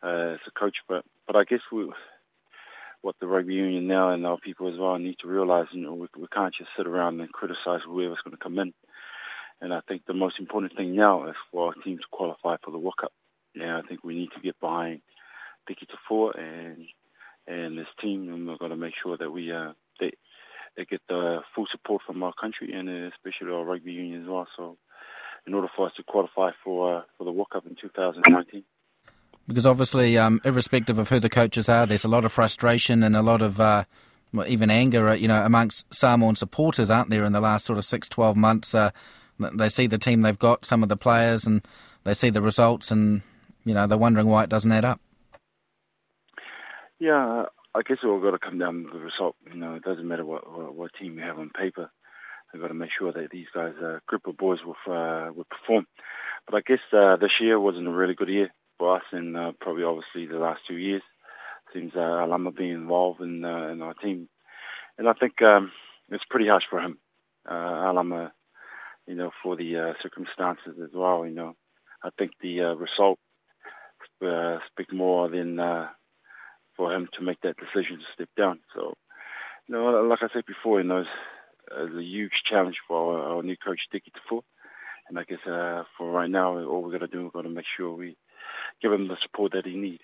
uh, 0.02 0.34
as 0.34 0.40
a 0.46 0.58
coach, 0.58 0.76
but 0.88 1.04
but 1.26 1.36
I 1.36 1.44
guess 1.44 1.60
we, 1.72 1.90
what 3.02 3.16
the 3.20 3.26
rugby 3.26 3.54
union 3.54 3.86
now 3.86 4.10
and 4.10 4.26
our 4.26 4.38
people 4.38 4.72
as 4.72 4.78
well 4.78 4.98
need 4.98 5.16
to 5.20 5.28
realise, 5.28 5.68
you 5.72 5.82
know, 5.82 5.94
we, 5.94 6.06
we 6.18 6.26
can't 6.32 6.54
just 6.56 6.70
sit 6.76 6.86
around 6.86 7.20
and 7.20 7.32
criticise 7.32 7.80
whoever's 7.86 8.18
going 8.24 8.36
to 8.36 8.42
come 8.42 8.58
in. 8.58 8.72
And 9.60 9.72
I 9.72 9.80
think 9.88 10.02
the 10.06 10.14
most 10.14 10.38
important 10.38 10.76
thing 10.76 10.94
now 10.94 11.28
is 11.28 11.36
for 11.50 11.68
our 11.68 11.74
team 11.74 11.98
to 11.98 12.04
qualify 12.10 12.56
for 12.64 12.70
the 12.70 12.78
World 12.78 12.96
Cup. 13.00 13.12
Yeah, 13.54 13.78
I 13.78 13.86
think 13.86 14.02
we 14.02 14.14
need 14.14 14.30
to 14.34 14.42
get 14.42 14.58
behind 14.60 15.00
Tiki 15.66 15.86
Tafua 15.86 16.38
and 16.38 16.86
and 17.46 17.78
this 17.78 17.86
team, 18.00 18.32
and 18.32 18.46
we're 18.46 18.56
going 18.56 18.70
to 18.70 18.76
make 18.76 18.94
sure 19.02 19.16
that 19.16 19.30
we 19.30 19.52
uh, 19.52 19.72
they 20.00 20.12
they 20.76 20.84
get 20.84 21.02
the 21.08 21.40
full 21.54 21.66
support 21.70 22.02
from 22.06 22.22
our 22.22 22.32
country 22.40 22.72
and 22.72 22.88
especially 22.88 23.52
our 23.52 23.64
rugby 23.64 23.92
union 23.92 24.22
as 24.22 24.28
well. 24.28 24.46
So, 24.56 24.76
in 25.46 25.54
order 25.54 25.68
for 25.76 25.86
us 25.86 25.92
to 25.96 26.02
qualify 26.02 26.50
for 26.64 26.98
uh, 26.98 27.02
for 27.16 27.24
the 27.24 27.32
World 27.32 27.50
Cup 27.52 27.66
in 27.66 27.76
2019. 27.80 28.64
Because 29.46 29.66
obviously, 29.66 30.16
um, 30.16 30.40
irrespective 30.44 30.98
of 30.98 31.10
who 31.10 31.20
the 31.20 31.28
coaches 31.28 31.68
are, 31.68 31.84
there's 31.84 32.04
a 32.04 32.08
lot 32.08 32.24
of 32.24 32.32
frustration 32.32 33.02
and 33.02 33.14
a 33.14 33.20
lot 33.20 33.42
of 33.42 33.60
uh, 33.60 33.84
even 34.46 34.70
anger, 34.70 35.08
uh, 35.08 35.14
you 35.14 35.28
know, 35.28 35.44
amongst 35.44 35.92
Samoan 35.92 36.34
supporters, 36.34 36.90
aren't 36.90 37.10
there, 37.10 37.24
in 37.24 37.32
the 37.32 37.42
last 37.42 37.66
sort 37.66 37.78
of 37.78 37.84
six, 37.84 38.08
12 38.08 38.36
months. 38.36 38.74
Uh, 38.74 38.90
they 39.38 39.68
see 39.68 39.86
the 39.86 39.98
team 39.98 40.22
they've 40.22 40.38
got, 40.38 40.64
some 40.64 40.82
of 40.82 40.88
the 40.88 40.96
players, 40.96 41.46
and 41.46 41.66
they 42.04 42.14
see 42.14 42.30
the 42.30 42.42
results, 42.42 42.90
and 42.90 43.22
you 43.64 43.74
know 43.74 43.86
they're 43.86 43.98
wondering 43.98 44.26
why 44.26 44.44
it 44.44 44.50
doesn't 44.50 44.72
add 44.72 44.84
up. 44.84 45.00
Yeah, 46.98 47.44
I 47.74 47.82
guess 47.82 47.98
it 48.02 48.06
all 48.06 48.20
got 48.20 48.30
to 48.30 48.38
come 48.38 48.58
down 48.58 48.84
to 48.84 48.98
the 48.98 49.04
result. 49.04 49.36
You 49.52 49.58
know, 49.58 49.74
it 49.74 49.82
doesn't 49.82 50.06
matter 50.06 50.24
what 50.24 50.50
what, 50.50 50.74
what 50.74 50.90
team 50.94 51.18
you 51.18 51.24
have 51.24 51.38
on 51.38 51.50
paper. 51.50 51.90
They've 52.52 52.62
got 52.62 52.68
to 52.68 52.74
make 52.74 52.90
sure 52.96 53.12
that 53.12 53.30
these 53.32 53.48
guys, 53.52 53.74
uh, 53.82 53.98
group 54.06 54.26
of 54.26 54.36
boys, 54.36 54.60
will 54.64 54.76
uh, 54.86 55.32
will 55.32 55.46
perform. 55.50 55.86
But 56.46 56.56
I 56.56 56.60
guess 56.66 56.80
uh, 56.92 57.16
this 57.16 57.40
year 57.40 57.58
wasn't 57.58 57.88
a 57.88 57.90
really 57.90 58.14
good 58.14 58.28
year 58.28 58.50
for 58.78 58.96
us, 58.96 59.02
and 59.12 59.36
uh, 59.36 59.52
probably 59.60 59.82
obviously 59.82 60.26
the 60.26 60.38
last 60.38 60.60
two 60.68 60.76
years. 60.76 61.02
Seems 61.72 61.92
uh, 61.96 62.00
Alama 62.24 62.52
being 62.52 62.72
involved 62.72 63.20
in 63.20 63.44
uh, 63.44 63.68
in 63.68 63.82
our 63.82 63.94
team, 63.94 64.28
and 64.96 65.08
I 65.08 65.14
think 65.14 65.42
um, 65.42 65.72
it's 66.10 66.24
pretty 66.30 66.46
harsh 66.46 66.64
for 66.70 66.78
him. 66.78 66.98
Uh, 67.50 67.90
Alama 67.90 68.32
you 69.06 69.14
know, 69.14 69.30
for 69.42 69.56
the 69.56 69.76
uh, 69.76 69.92
circumstances 70.02 70.80
as 70.82 70.90
well. 70.94 71.26
You 71.26 71.34
know, 71.34 71.54
I 72.02 72.10
think 72.18 72.32
the 72.40 72.60
uh, 72.62 72.74
result 72.74 73.18
uh, 74.24 74.58
speak 74.70 74.92
more 74.92 75.28
than 75.28 75.58
uh, 75.58 75.88
for 76.76 76.94
him 76.94 77.08
to 77.14 77.24
make 77.24 77.40
that 77.42 77.56
decision 77.56 77.98
to 77.98 78.04
step 78.14 78.28
down. 78.36 78.60
So, 78.74 78.94
you 79.68 79.74
know, 79.74 79.84
like 80.08 80.20
I 80.22 80.28
said 80.32 80.44
before, 80.46 80.80
you 80.80 80.86
know, 80.86 80.98
it's, 80.98 81.08
it's 81.70 81.94
a 81.94 82.02
huge 82.02 82.32
challenge 82.48 82.76
for 82.86 83.18
our, 83.18 83.36
our 83.36 83.42
new 83.42 83.56
coach 83.56 83.80
Dickie 83.92 84.12
Tafua. 84.12 84.40
And 85.08 85.18
I 85.18 85.24
guess 85.24 85.46
uh, 85.46 85.84
for 85.98 86.10
right 86.10 86.30
now, 86.30 86.58
all 86.58 86.82
we're 86.82 86.88
going 86.88 87.00
to 87.00 87.06
do, 87.06 87.24
we're 87.24 87.30
going 87.30 87.44
to 87.44 87.50
make 87.50 87.66
sure 87.76 87.94
we 87.94 88.16
give 88.82 88.92
him 88.92 89.08
the 89.08 89.16
support 89.22 89.52
that 89.52 89.66
he 89.66 89.76
needs. 89.76 90.02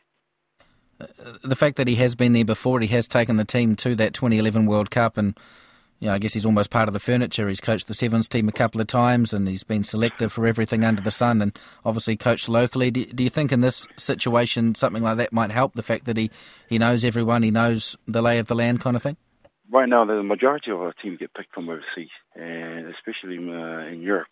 Uh, 1.01 1.39
the 1.43 1.57
fact 1.57 1.77
that 1.77 1.89
he 1.89 1.95
has 1.95 2.15
been 2.15 2.35
there 2.35 2.45
before, 2.45 2.81
he 2.81 2.89
has 2.89 3.09
taken 3.09 3.37
the 3.37 3.45
team 3.45 3.77
to 3.77 3.95
that 3.97 4.13
2011 4.13 4.67
World 4.67 4.91
Cup, 4.91 5.17
and 5.17 5.39
you 6.01 6.09
know, 6.09 6.15
I 6.15 6.19
guess 6.19 6.33
he's 6.33 6.47
almost 6.47 6.71
part 6.71 6.89
of 6.89 6.95
the 6.95 6.99
furniture. 6.99 7.49
He's 7.49 7.61
coached 7.61 7.87
the 7.87 7.95
Sevens 7.95 8.27
team 8.27 8.49
a 8.49 8.53
couple 8.53 8.81
of 8.81 8.87
times 8.87 9.35
and 9.35 9.47
he's 9.47 9.65
been 9.65 9.85
selected 9.85 10.33
for 10.33 10.47
everything 10.47 10.83
under 10.83 11.03
the 11.03 11.11
sun 11.11 11.43
and 11.43 11.57
obviously 11.85 12.17
coached 12.17 12.49
locally. 12.49 12.91
Do, 12.91 13.05
do, 13.05 13.23
you 13.23 13.29
think 13.29 13.53
in 13.53 13.61
this 13.61 13.87
situation 13.99 14.75
something 14.75 15.03
like 15.03 15.19
that 15.19 15.33
might 15.33 15.51
help 15.51 15.75
the 15.75 15.83
fact 15.83 16.07
that 16.07 16.17
he, 16.17 16.31
he 16.69 16.79
knows 16.79 17.05
everyone, 17.05 17.43
he 17.43 17.51
knows 17.51 17.97
the 18.09 18.23
lay 18.23 18.39
of 18.39 18.49
the 18.49 18.55
land 18.55 18.81
kind 18.81 18.97
of 18.97 19.03
thing? 19.03 19.19
Right 19.71 19.89
now, 19.89 20.05
the 20.07 20.23
majority 20.23 20.71
of 20.71 20.81
our 20.81 20.95
team 20.95 21.17
get 21.21 21.35
picked 21.35 21.55
from 21.55 21.69
overseas, 21.69 22.09
and 22.35 22.89
especially 22.89 23.37
uh, 23.37 23.87
in 23.87 24.01
Europe. 24.01 24.27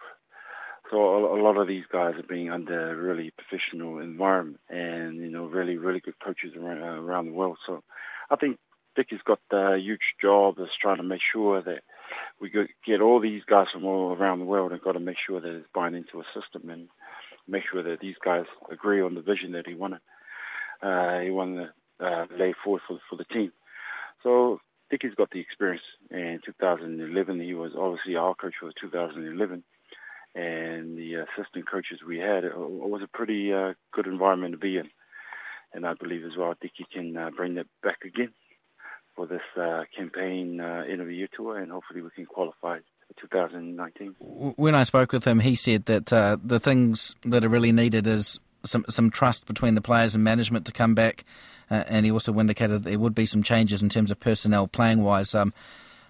So 0.91 0.97
a, 0.97 1.41
lot 1.41 1.59
of 1.59 1.69
these 1.69 1.85
guys 1.93 2.15
are 2.17 2.27
being 2.27 2.51
under 2.51 2.93
a 2.93 2.97
really 2.97 3.31
professional 3.31 3.99
environment 3.99 4.59
and, 4.71 5.19
you 5.19 5.31
know, 5.31 5.45
really, 5.45 5.77
really 5.77 6.01
good 6.01 6.19
coaches 6.25 6.55
around, 6.57 6.83
uh, 6.83 7.01
around 7.01 7.27
the 7.27 7.33
world. 7.33 7.59
So 7.67 7.85
I 8.31 8.37
think 8.37 8.59
Dickie's 8.99 9.21
got 9.25 9.39
a 9.53 9.79
huge 9.79 10.17
job 10.21 10.59
of 10.59 10.67
trying 10.83 10.97
to 10.97 11.05
make 11.05 11.21
sure 11.33 11.63
that 11.63 11.83
we 12.41 12.51
get 12.85 13.01
all 13.01 13.21
these 13.21 13.43
guys 13.49 13.67
from 13.73 13.85
all 13.85 14.13
around 14.13 14.41
the 14.41 14.45
world 14.45 14.73
and 14.73 14.83
got 14.83 14.93
to 14.93 15.01
make 15.01 15.19
sure 15.25 15.41
that 15.41 15.55
it's 15.55 15.69
buying 15.73 15.95
into 15.95 16.19
a 16.19 16.25
system 16.35 16.69
and 16.69 16.89
make 17.47 17.63
sure 17.71 17.81
that 17.81 18.01
these 18.01 18.17
guys 18.25 18.47
agree 18.73 19.01
on 19.01 19.15
the 19.15 19.21
vision 19.21 19.53
that 19.53 19.69
he 19.69 19.75
wanted. 19.75 20.01
Uh, 20.83 21.21
he 21.21 21.31
wanted 21.31 21.69
to 22.01 22.05
uh, 22.05 22.27
lay 22.37 22.53
forward 22.65 22.83
for, 22.89 22.99
for 23.09 23.15
the 23.15 23.25
team. 23.27 23.53
So 24.25 24.59
Dickie's 24.91 25.15
got 25.17 25.31
the 25.31 25.39
experience. 25.39 25.85
In 26.11 26.41
2011, 26.45 27.41
he 27.41 27.55
was 27.55 27.71
obviously 27.79 28.17
our 28.17 28.35
coach 28.35 28.55
for 28.59 28.73
2011, 28.81 29.63
and 30.35 30.99
the 30.99 31.15
assistant 31.15 31.71
coaches 31.71 32.01
we 32.05 32.19
had 32.19 32.43
it 32.43 32.53
was 32.57 33.03
a 33.05 33.17
pretty 33.17 33.53
uh, 33.53 33.75
good 33.93 34.09
environment 34.09 34.55
to 34.55 34.59
be 34.59 34.77
in. 34.77 34.91
And 35.73 35.87
I 35.87 35.95
believe 35.95 36.25
as 36.25 36.37
well 36.37 36.55
Dickie 36.61 36.87
can 36.93 37.17
uh, 37.17 37.31
bring 37.31 37.55
that 37.55 37.69
back 37.85 37.99
again 38.05 38.33
for 39.19 39.27
this 39.27 39.43
uh, 39.61 39.83
campaign 39.95 40.61
uh, 40.61 40.85
interview 40.89 41.27
tour, 41.37 41.59
and 41.59 41.73
hopefully 41.73 42.01
we 42.03 42.11
can 42.11 42.25
qualify 42.25 42.79
for 42.79 43.21
2019. 43.21 44.15
When 44.21 44.77
I 44.77 44.85
spoke 44.85 45.11
with 45.11 45.27
him, 45.27 45.41
he 45.41 45.57
said 45.57 45.87
that 45.87 46.13
uh, 46.13 46.37
the 46.43 46.61
things 46.61 47.17
that 47.25 47.45
are 47.45 47.49
really 47.49 47.73
needed 47.73 48.07
is 48.07 48.39
some 48.65 48.85
some 48.89 49.11
trust 49.11 49.47
between 49.47 49.75
the 49.75 49.81
players 49.81 50.15
and 50.15 50.23
management 50.23 50.67
to 50.67 50.73
come 50.73 50.95
back, 50.95 51.25
uh, 51.69 51.83
and 51.89 52.07
he 52.07 52.13
also 52.13 52.33
indicated 52.39 52.85
there 52.85 52.99
would 52.99 53.15
be 53.17 53.27
some 53.27 53.43
changes 53.43 53.83
in 53.83 53.89
terms 53.89 54.13
of 54.13 54.21
personnel 54.21 54.69
playing 54.69 55.03
wise. 55.03 55.35
Um, 55.35 55.53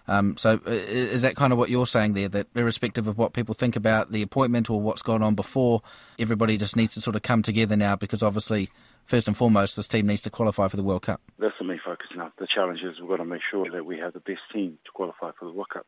um, 0.07 0.37
so 0.37 0.61
uh, 0.67 0.71
is 0.71 1.23
that 1.23 1.35
kind 1.35 1.51
of 1.53 1.59
what 1.59 1.71
you're 1.71 1.87
saying 1.87 2.13
there? 2.13 2.29
That 2.29 2.47
irrespective 2.55 3.09
of 3.09 3.17
what 3.17 3.33
people 3.33 3.55
think 3.55 3.75
about 3.75 4.13
the 4.13 4.21
appointment 4.21 4.69
or 4.69 4.83
what's 4.83 5.03
gone 5.03 5.23
on 5.23 5.35
before, 5.35 5.81
everybody 6.19 6.59
just 6.59 6.77
needs 6.77 6.93
to 6.95 7.01
sort 7.01 7.17
of 7.17 7.23
come 7.23 7.41
together 7.41 7.77
now 7.77 7.97
because 7.97 8.23
obviously 8.23 8.69
first 9.09 9.27
and 9.27 9.37
foremost, 9.37 9.77
this 9.77 9.89
team 9.89 10.07
needs 10.07 10.21
to 10.23 10.31
qualify 10.31 10.69
for 10.69 10.77
the 10.77 10.83
World 10.83 11.03
Cup. 11.03 11.21
That's 11.39 11.55
the 11.59 11.65
main 11.65 11.81
focus 11.85 12.09
now. 12.15 12.31
The 12.39 12.47
challenge 12.55 12.81
is 12.85 13.01
we've 13.01 13.09
got 13.09 13.17
to 13.17 13.25
make 13.25 13.41
sure 13.51 13.67
that 13.73 13.85
we 13.85 13.99
have 13.99 14.13
the 14.13 14.21
best 14.21 14.41
team 14.53 14.79
to 14.85 14.91
qualify 14.93 15.31
for 15.39 15.47
the 15.47 15.53
World 15.53 15.71
Cup. 15.73 15.87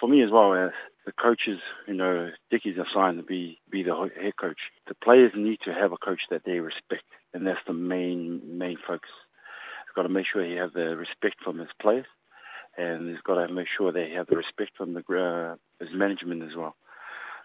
for 0.00 0.08
me 0.08 0.22
as 0.22 0.30
well, 0.30 0.52
as 0.54 0.72
the 1.06 1.12
coaches, 1.12 1.60
you 1.86 1.94
know, 1.94 2.30
Dickie's 2.50 2.76
assigned 2.76 3.18
to 3.18 3.22
be 3.22 3.58
be 3.70 3.82
the 3.84 3.94
head 4.20 4.36
coach. 4.38 4.58
The 4.88 4.94
players 4.94 5.32
need 5.36 5.60
to 5.64 5.72
have 5.72 5.92
a 5.92 5.96
coach 5.96 6.22
that 6.30 6.42
they 6.44 6.58
respect, 6.58 7.04
and 7.32 7.46
that's 7.46 7.64
the 7.66 7.72
main 7.72 8.58
main 8.58 8.78
focus. 8.86 9.10
He's 9.86 9.94
got 9.94 10.02
to 10.02 10.08
make 10.08 10.26
sure 10.30 10.44
he 10.44 10.56
has 10.56 10.72
the 10.74 10.96
respect 10.96 11.36
from 11.44 11.58
his 11.58 11.68
players, 11.80 12.06
and 12.76 13.08
he's 13.08 13.22
got 13.24 13.46
to 13.46 13.52
make 13.52 13.68
sure 13.76 13.92
they 13.92 14.10
have 14.10 14.26
the 14.26 14.36
respect 14.36 14.72
from 14.76 14.94
the 14.94 15.00
uh, 15.00 15.54
his 15.78 15.94
management 15.94 16.42
as 16.42 16.56
well. 16.56 16.74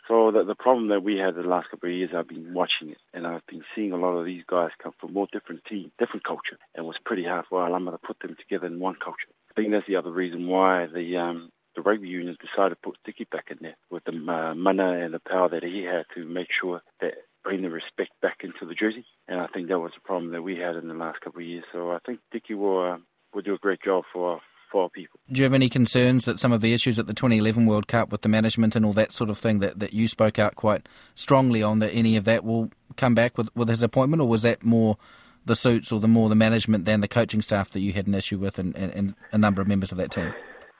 So 0.09 0.31
the, 0.31 0.43
the 0.43 0.55
problem 0.55 0.87
that 0.89 1.03
we 1.03 1.17
had 1.17 1.35
the 1.35 1.47
last 1.47 1.69
couple 1.69 1.87
of 1.87 1.95
years, 1.95 2.09
I've 2.17 2.27
been 2.27 2.51
watching 2.53 2.89
it, 2.89 2.97
and 3.13 3.27
I've 3.27 3.45
been 3.45 3.63
seeing 3.75 3.91
a 3.91 3.97
lot 3.97 4.17
of 4.17 4.25
these 4.25 4.43
guys 4.49 4.71
come 4.81 4.93
from 4.99 5.13
more 5.13 5.27
different 5.31 5.63
team, 5.65 5.91
different 5.99 6.23
culture, 6.23 6.57
and 6.73 6.83
it 6.83 6.87
was 6.87 6.97
pretty 7.05 7.23
hard. 7.23 7.45
Well, 7.51 7.61
I'm 7.75 7.85
going 7.85 7.95
to 7.95 8.07
put 8.07 8.17
them 8.19 8.35
together 8.39 8.65
in 8.65 8.79
one 8.79 8.95
culture. 8.95 9.29
I 9.51 9.53
think 9.53 9.71
that's 9.71 9.85
the 9.87 9.97
other 9.97 10.11
reason 10.11 10.47
why 10.47 10.87
the 10.91 11.17
um, 11.17 11.51
the 11.75 11.83
rugby 11.83 12.07
union 12.07 12.35
decided 12.41 12.75
to 12.75 12.81
put 12.81 12.97
Dickie 13.05 13.27
back 13.31 13.49
in 13.51 13.57
there 13.61 13.75
with 13.91 14.03
the 14.05 14.11
uh, 14.11 14.55
mana 14.55 15.05
and 15.05 15.13
the 15.13 15.19
power 15.19 15.47
that 15.49 15.63
he 15.63 15.83
had 15.83 16.05
to 16.15 16.25
make 16.25 16.47
sure 16.59 16.81
that 17.01 17.13
bring 17.43 17.61
the 17.61 17.69
respect 17.69 18.11
back 18.21 18.37
into 18.41 18.65
the 18.65 18.73
jersey. 18.73 19.05
And 19.27 19.39
I 19.39 19.45
think 19.47 19.67
that 19.67 19.79
was 19.79 19.91
a 19.95 20.07
problem 20.07 20.31
that 20.31 20.41
we 20.41 20.57
had 20.57 20.75
in 20.75 20.87
the 20.87 20.95
last 20.95 21.21
couple 21.21 21.41
of 21.41 21.47
years. 21.47 21.63
So 21.71 21.91
I 21.91 21.99
think 22.03 22.19
Dickie 22.31 22.55
will 22.55 22.93
uh, 22.93 22.97
will 23.33 23.43
do 23.43 23.53
a 23.53 23.59
great 23.59 23.83
job 23.83 24.05
for 24.11 24.41
for 24.71 24.89
people. 24.89 25.19
Do 25.31 25.39
you 25.39 25.43
have 25.43 25.53
any 25.53 25.69
concerns 25.69 26.25
that 26.25 26.39
some 26.39 26.51
of 26.51 26.61
the 26.61 26.73
issues 26.73 26.99
at 26.99 27.07
the 27.07 27.13
2011 27.13 27.65
World 27.65 27.87
Cup 27.87 28.11
with 28.11 28.21
the 28.21 28.29
management 28.29 28.75
and 28.75 28.85
all 28.85 28.93
that 28.93 29.11
sort 29.11 29.29
of 29.29 29.37
thing 29.37 29.59
that, 29.59 29.79
that 29.79 29.93
you 29.93 30.07
spoke 30.07 30.39
out 30.39 30.55
quite 30.55 30.87
strongly 31.15 31.63
on, 31.63 31.79
that 31.79 31.91
any 31.91 32.15
of 32.15 32.25
that 32.25 32.43
will 32.43 32.71
come 32.97 33.15
back 33.15 33.37
with, 33.37 33.49
with 33.55 33.69
his 33.69 33.83
appointment, 33.83 34.21
or 34.21 34.27
was 34.27 34.43
that 34.43 34.63
more 34.63 34.97
the 35.45 35.55
suits 35.55 35.91
or 35.91 35.99
the 35.99 36.07
more 36.07 36.29
the 36.29 36.35
management 36.35 36.85
than 36.85 37.01
the 37.01 37.07
coaching 37.07 37.41
staff 37.41 37.71
that 37.71 37.79
you 37.79 37.93
had 37.93 38.07
an 38.07 38.13
issue 38.13 38.37
with 38.37 38.59
and, 38.59 38.75
and, 38.75 38.93
and 38.93 39.15
a 39.31 39.37
number 39.37 39.61
of 39.61 39.67
members 39.67 39.91
of 39.91 39.97
that 39.97 40.11
team? 40.11 40.33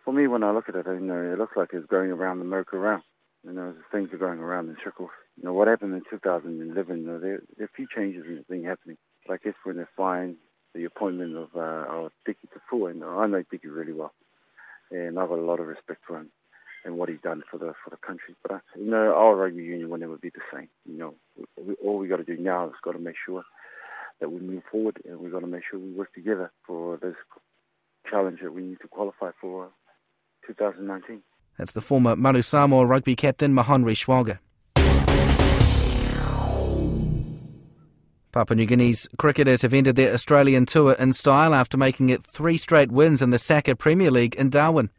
For 0.05 0.13
me, 0.13 0.27
when 0.27 0.43
I 0.43 0.51
look 0.51 0.69
at 0.69 0.75
it, 0.75 0.85
you 0.87 0.99
know, 0.99 1.33
it 1.33 1.37
looks 1.37 1.55
like 1.55 1.69
it's 1.73 1.85
going 1.87 2.11
around 2.11 2.39
the 2.39 2.45
merry 2.45 2.65
around. 2.73 3.03
You 3.43 3.53
know, 3.53 3.73
things 3.91 4.09
are 4.11 4.17
going 4.17 4.39
around 4.39 4.67
in 4.67 4.75
circles. 4.83 5.11
You 5.37 5.43
know, 5.45 5.53
what 5.53 5.69
happened 5.69 5.93
in 5.93 6.01
2011, 6.09 6.97
you 6.97 7.05
know, 7.05 7.19
there, 7.19 7.41
there 7.55 7.65
are 7.65 7.69
a 7.71 7.75
few 7.75 7.87
changes 7.95 8.25
in 8.27 8.35
the 8.35 8.43
thing 8.43 8.65
happening. 8.65 8.97
Like 9.29 9.41
if 9.45 9.55
when 9.63 9.77
they're 9.77 9.89
find 9.95 10.35
the 10.73 10.85
appointment 10.85 11.35
of, 11.35 11.49
uh, 11.55 11.85
of 11.89 12.11
Dickie 12.25 12.47
Tafua, 12.47 12.91
and 12.91 13.03
I 13.03 13.25
know 13.27 13.43
Dickie 13.49 13.67
really 13.67 13.93
well, 13.93 14.13
and 14.91 15.19
I've 15.19 15.29
got 15.29 15.39
a 15.39 15.41
lot 15.41 15.59
of 15.59 15.67
respect 15.67 16.01
for 16.05 16.17
him 16.17 16.31
and 16.85 16.97
what 16.97 17.09
he's 17.09 17.21
done 17.21 17.43
for 17.49 17.57
the 17.57 17.73
for 17.83 17.89
the 17.89 17.97
country. 17.97 18.35
But 18.41 18.51
uh, 18.51 18.59
you 18.75 18.89
know, 18.89 19.13
our 19.13 19.35
rugby 19.35 19.63
union 19.63 19.89
will 19.89 19.97
never 19.97 20.17
be 20.17 20.29
the 20.29 20.41
same. 20.53 20.69
You 20.85 20.97
know, 20.97 21.13
we, 21.57 21.73
all 21.83 21.97
we 21.97 22.07
got 22.07 22.17
to 22.17 22.23
do 22.23 22.37
now 22.37 22.67
is 22.67 22.73
got 22.83 22.93
to 22.93 22.99
make 22.99 23.15
sure 23.25 23.43
that 24.19 24.31
we 24.31 24.39
move 24.39 24.63
forward, 24.71 24.99
and 25.05 25.19
we've 25.19 25.31
got 25.31 25.39
to 25.41 25.47
make 25.47 25.63
sure 25.69 25.79
we 25.79 25.91
work 25.91 26.13
together 26.13 26.51
for 26.65 26.97
this 26.97 27.15
challenge 28.09 28.39
that 28.41 28.53
we 28.53 28.61
need 28.61 28.79
to 28.81 28.87
qualify 28.87 29.31
for 29.39 29.69
2019. 30.47 31.21
That's 31.57 31.73
the 31.73 31.81
former 31.81 32.15
Manu 32.15 32.41
Samoa 32.41 32.85
rugby 32.85 33.15
captain 33.15 33.53
Mahonri 33.53 33.95
Schwalger. 33.95 34.39
Papua 38.39 38.55
New 38.55 38.65
Guinea's 38.67 39.05
cricketers 39.17 39.63
have 39.63 39.73
ended 39.73 39.97
their 39.97 40.13
Australian 40.13 40.65
tour 40.65 40.93
in 40.93 41.11
style 41.11 41.53
after 41.53 41.75
making 41.75 42.07
it 42.07 42.23
three 42.23 42.55
straight 42.55 42.89
wins 42.89 43.21
in 43.21 43.31
the 43.31 43.37
SACA 43.37 43.75
Premier 43.75 44.09
League 44.09 44.33
in 44.35 44.49
Darwin. 44.49 44.89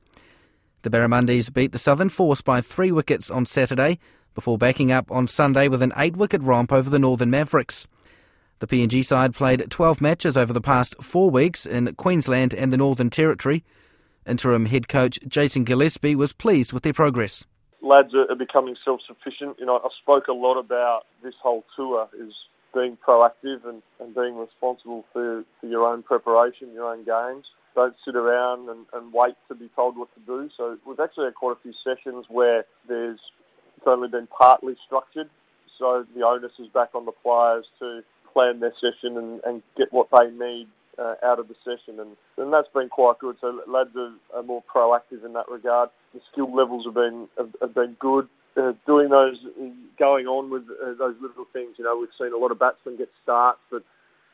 The 0.83 0.91
Barramundis 0.91 1.51
beat 1.51 1.73
the 1.73 1.79
Southern 1.79 2.11
Force 2.11 2.43
by 2.43 2.61
three 2.61 2.93
wickets 2.93 3.31
on 3.31 3.47
Saturday 3.47 3.99
before 4.35 4.59
backing 4.59 4.93
up 4.93 5.11
on 5.11 5.27
Sunday 5.27 5.69
with 5.69 5.81
an 5.81 5.95
eight 5.97 6.19
wicket 6.19 6.43
romp 6.43 6.71
over 6.71 6.91
the 6.91 6.99
Northern 6.99 7.31
Mavericks. 7.31 7.89
The 8.59 8.67
PNG 8.67 9.03
side 9.03 9.33
played 9.33 9.71
12 9.71 10.03
matches 10.03 10.37
over 10.37 10.53
the 10.53 10.61
past 10.61 11.03
four 11.03 11.31
weeks 11.31 11.65
in 11.65 11.95
Queensland 11.95 12.53
and 12.53 12.71
the 12.71 12.77
Northern 12.77 13.09
Territory. 13.09 13.65
Interim 14.27 14.67
head 14.67 14.87
coach 14.87 15.19
Jason 15.27 15.65
Gillespie 15.65 16.15
was 16.15 16.35
pleased 16.35 16.75
with 16.75 16.83
their 16.83 16.93
progress. 16.93 17.47
Lads 17.81 18.13
are 18.15 18.37
becoming 18.37 18.77
self-sufficient. 18.85 19.59
You 19.59 19.65
know, 19.65 19.81
I 19.83 19.89
spoke 20.03 20.29
a 20.29 20.35
lot 20.35 20.59
about 20.59 21.05
this 21.23 21.33
whole 21.43 21.65
tour 21.75 22.07
is 22.15 22.35
being 22.75 22.97
proactive 23.07 23.67
and, 23.67 23.83
and 24.01 24.15
being 24.15 24.37
responsible 24.37 25.05
for, 25.13 25.45
for 25.61 25.67
your 25.67 25.87
own 25.87 26.03
preparation, 26.03 26.73
your 26.73 26.93
own 26.93 27.05
games. 27.05 27.47
Don't 27.75 27.95
sit 28.05 28.17
around 28.17 28.69
and, 28.69 28.87
and 28.93 29.13
wait 29.13 29.35
to 29.49 29.55
be 29.55 29.71
told 29.77 29.97
what 29.97 30.09
to 30.15 30.21
do. 30.27 30.51
So 30.57 30.77
we've 30.87 31.01
actually 31.01 31.27
had 31.27 31.35
quite 31.35 31.57
a 31.57 31.63
few 31.63 31.73
sessions 31.85 32.27
where 32.29 32.65
there's 32.89 33.21
it's 33.77 33.87
only 33.87 34.09
been 34.09 34.27
partly 34.27 34.75
structured. 34.85 35.31
So 35.79 36.05
the 36.15 36.27
onus 36.27 36.53
is 36.59 36.69
back 36.69 36.91
on 36.95 37.07
the 37.07 37.13
players 37.13 37.65
to 37.79 38.03
plan 38.33 38.61
their 38.61 38.75
session 38.75 39.17
and, 39.17 39.41
and 39.45 39.63
get 39.77 39.93
what 39.93 40.09
they 40.13 40.31
need 40.31 40.69
uh, 40.99 41.15
out 41.25 41.39
of 41.39 41.49
the 41.49 41.55
session, 41.65 41.99
and, 41.99 42.17
and 42.37 42.53
that's 42.53 42.69
been 42.75 42.89
quite 42.89 43.19
good. 43.19 43.37
So 43.41 43.61
lads 43.67 43.91
are, 43.97 44.43
more 44.43 44.63
proactive 44.75 45.25
in 45.25 45.33
that 45.33 45.49
regard. 45.49 45.89
The 46.13 46.21
skill 46.31 46.55
levels 46.55 46.85
have 46.85 46.95
been 46.95 47.29
have, 47.39 47.55
have 47.61 47.75
been 47.75 47.97
good 47.99 48.29
uh, 48.61 48.73
doing 48.87 49.09
those, 49.09 49.37
going 49.99 50.27
on 50.27 50.51
with 50.51 50.65
uh, 50.83 50.95
those 50.99 51.17
little 51.21 51.47
things. 51.53 51.77
You 51.79 51.85
know, 51.85 51.99
we've 51.99 52.15
seen 52.19 52.33
a 52.33 52.39
lot 52.39 52.51
of 52.51 52.59
batsmen 52.59 52.97
get 52.97 53.11
starts, 53.23 53.61
but 53.71 53.83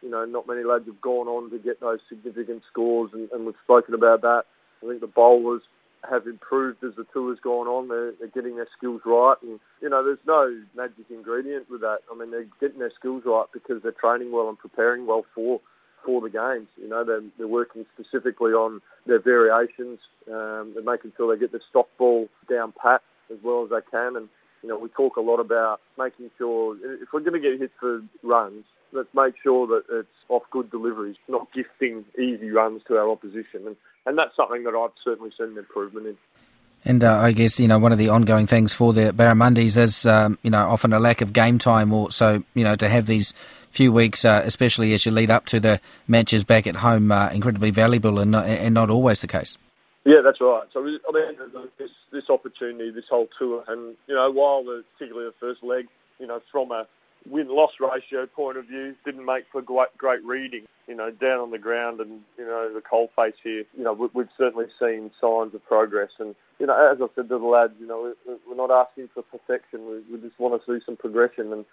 you 0.03 0.11
know, 0.11 0.25
not 0.25 0.47
many 0.47 0.65
lads 0.65 0.87
have 0.87 1.01
gone 1.01 1.29
on 1.29 1.51
to 1.51 1.59
get 1.59 1.81
those 1.81 2.01
significant 2.09 2.63
scores, 2.71 3.11
and, 3.13 3.31
and 3.33 3.47
we've 3.47 3.55
spoken 3.65 3.95
about 3.95 4.23
that. 4.23 4.45
I 4.83 4.89
think 4.89 5.01
the 5.01 5.07
bowlers 5.07 5.63
have 6.09 6.27
improved 6.27 6.85
as 6.85 6.95
the 6.97 7.07
tour's 7.13 7.39
gone 7.43 7.67
on. 7.67 7.89
They're, 7.89 8.13
they're 8.19 8.29
getting 8.29 8.57
their 8.57 8.69
skills 8.77 9.01
right, 9.05 9.37
and 9.43 9.59
you 9.81 9.89
know, 9.89 10.05
there's 10.05 10.19
no 10.27 10.63
magic 10.77 11.07
ingredient 11.11 11.71
with 11.71 11.81
that. 11.81 11.99
I 12.13 12.19
mean, 12.19 12.31
they're 12.31 12.47
getting 12.61 12.79
their 12.79 12.93
skills 12.99 13.23
right 13.25 13.47
because 13.53 13.83
they're 13.83 13.93
training 13.93 14.33
well 14.33 14.49
and 14.49 14.59
preparing 14.59 15.07
well 15.07 15.25
for 15.35 15.61
for 16.05 16.21
the 16.21 16.31
games. 16.31 16.69
You 16.81 16.89
know, 16.89 17.05
they're, 17.05 17.23
they're 17.37 17.49
working 17.49 17.85
specifically 17.95 18.53
on 18.53 18.81
their 19.07 19.21
variations. 19.21 19.99
Um, 20.29 20.73
they're 20.75 20.85
making 20.85 21.13
sure 21.17 21.35
they 21.35 21.41
get 21.41 21.53
the 21.53 21.61
stock 21.69 21.89
ball 21.99 22.29
down 22.49 22.73
pat 22.81 23.03
as 23.33 23.39
well 23.43 23.65
as 23.65 23.71
they 23.71 23.91
can. 23.91 24.17
And, 24.17 24.29
you 24.63 24.69
know, 24.69 24.79
we 24.79 24.89
talk 24.89 25.17
a 25.17 25.21
lot 25.21 25.41
about 25.41 25.81
making 25.99 26.31
sure 26.39 26.77
if 27.03 27.13
we're 27.13 27.21
going 27.21 27.41
to 27.41 27.41
get 27.41 27.59
hit 27.59 27.73
for 27.79 28.03
runs, 28.23 28.65
let's 28.93 29.09
make 29.15 29.35
sure 29.43 29.67
that 29.67 29.83
it's 29.91 30.09
off 30.29 30.43
good 30.51 30.71
deliveries, 30.71 31.17
not 31.29 31.49
gifting 31.53 32.05
easy 32.19 32.51
runs 32.51 32.83
to 32.89 32.97
our 32.97 33.11
opposition. 33.11 33.67
And, 33.67 33.77
and 34.07 34.19
that's 34.19 34.37
something 34.37 34.65
that 34.65 34.75
I've 34.75 34.91
certainly 35.05 35.31
seen 35.37 35.49
an 35.49 35.59
improvement 35.59 36.07
in. 36.07 36.17
And 36.85 37.03
uh, 37.03 37.17
I 37.17 37.33
guess 37.33 37.59
you 37.59 37.67
know 37.67 37.81
one 37.81 37.91
of 37.91 37.99
the 37.99 38.11
ongoing 38.11 38.47
things 38.47 38.73
for 38.73 38.93
the 38.93 39.13
Barramundis 39.13 39.77
is 39.77 40.07
um, 40.07 40.39
you 40.45 40.51
know 40.51 40.69
often 40.69 40.93
a 40.93 41.01
lack 41.01 41.21
of 41.21 41.33
game 41.33 41.59
time, 41.59 41.93
or 41.93 42.13
so 42.13 42.45
you 42.55 42.63
know 42.63 42.77
to 42.77 42.89
have 42.89 43.07
these 43.07 43.35
few 43.71 43.91
weeks, 43.93 44.25
uh, 44.25 44.43
especially 44.45 44.95
as 44.95 45.05
you 45.05 45.11
lead 45.11 45.29
up 45.29 45.47
to 45.47 45.59
the 45.59 45.81
matches 46.07 46.45
back 46.45 46.69
at 46.69 46.77
home, 46.77 47.11
uh, 47.11 47.29
incredibly 47.31 47.71
valuable 47.71 48.21
and 48.21 48.31
not, 48.31 48.47
and 48.47 48.73
not 48.73 48.89
always 48.89 49.21
the 49.21 49.27
case. 49.27 49.59
Yeah, 50.07 50.23
that's 50.23 50.41
right. 50.41 50.63
So 50.73 50.81
I 50.87 51.13
mean, 51.13 51.35
this, 51.79 51.91
this 52.13 52.31
opportunity, 52.31 52.93
this 52.93 53.11
whole 53.11 53.27
tour, 53.37 53.65
and 53.67 53.97
you 54.07 54.15
know, 54.15 54.31
while 54.31 54.63
the, 54.63 54.85
particularly 54.95 55.29
the 55.29 55.35
first 55.41 55.65
leg, 55.65 55.89
you 56.21 56.29
know, 56.29 56.41
from 56.53 56.71
a 56.71 56.87
win-loss 57.29 57.73
ratio 57.81 58.27
point 58.27 58.57
of 58.57 58.67
view, 58.67 58.95
didn't 59.05 59.25
make 59.25 59.47
for 59.51 59.61
great, 59.61 59.89
great 59.99 60.25
reading. 60.25 60.65
You 60.87 60.95
know, 60.95 61.11
down 61.11 61.41
on 61.41 61.51
the 61.51 61.59
ground 61.59 62.01
and 62.01 62.21
you 62.39 62.47
know 62.47 62.73
the 62.73 62.81
cold 62.81 63.11
face 63.17 63.35
here. 63.43 63.65
You 63.77 63.83
know, 63.83 63.95
we, 63.95 64.07
we've 64.15 64.29
certainly 64.39 64.67
seen 64.79 65.11
signs 65.21 65.53
of 65.57 65.67
progress, 65.67 66.11
and 66.21 66.37
you 66.61 66.67
know, 66.67 66.93
as 66.93 66.99
I 67.03 67.07
said 67.17 67.29
to 67.29 67.39
the 67.39 67.45
lads, 67.45 67.73
you 67.81 67.89
know, 67.89 68.15
we're 68.47 68.55
not 68.55 68.71
asking 68.71 69.09
for 69.13 69.25
perfection. 69.25 69.91
We, 69.91 70.15
we 70.15 70.23
just 70.23 70.39
want 70.39 70.55
to 70.55 70.73
see 70.73 70.85
some 70.87 70.97
progression, 70.97 71.53
and 71.53 71.65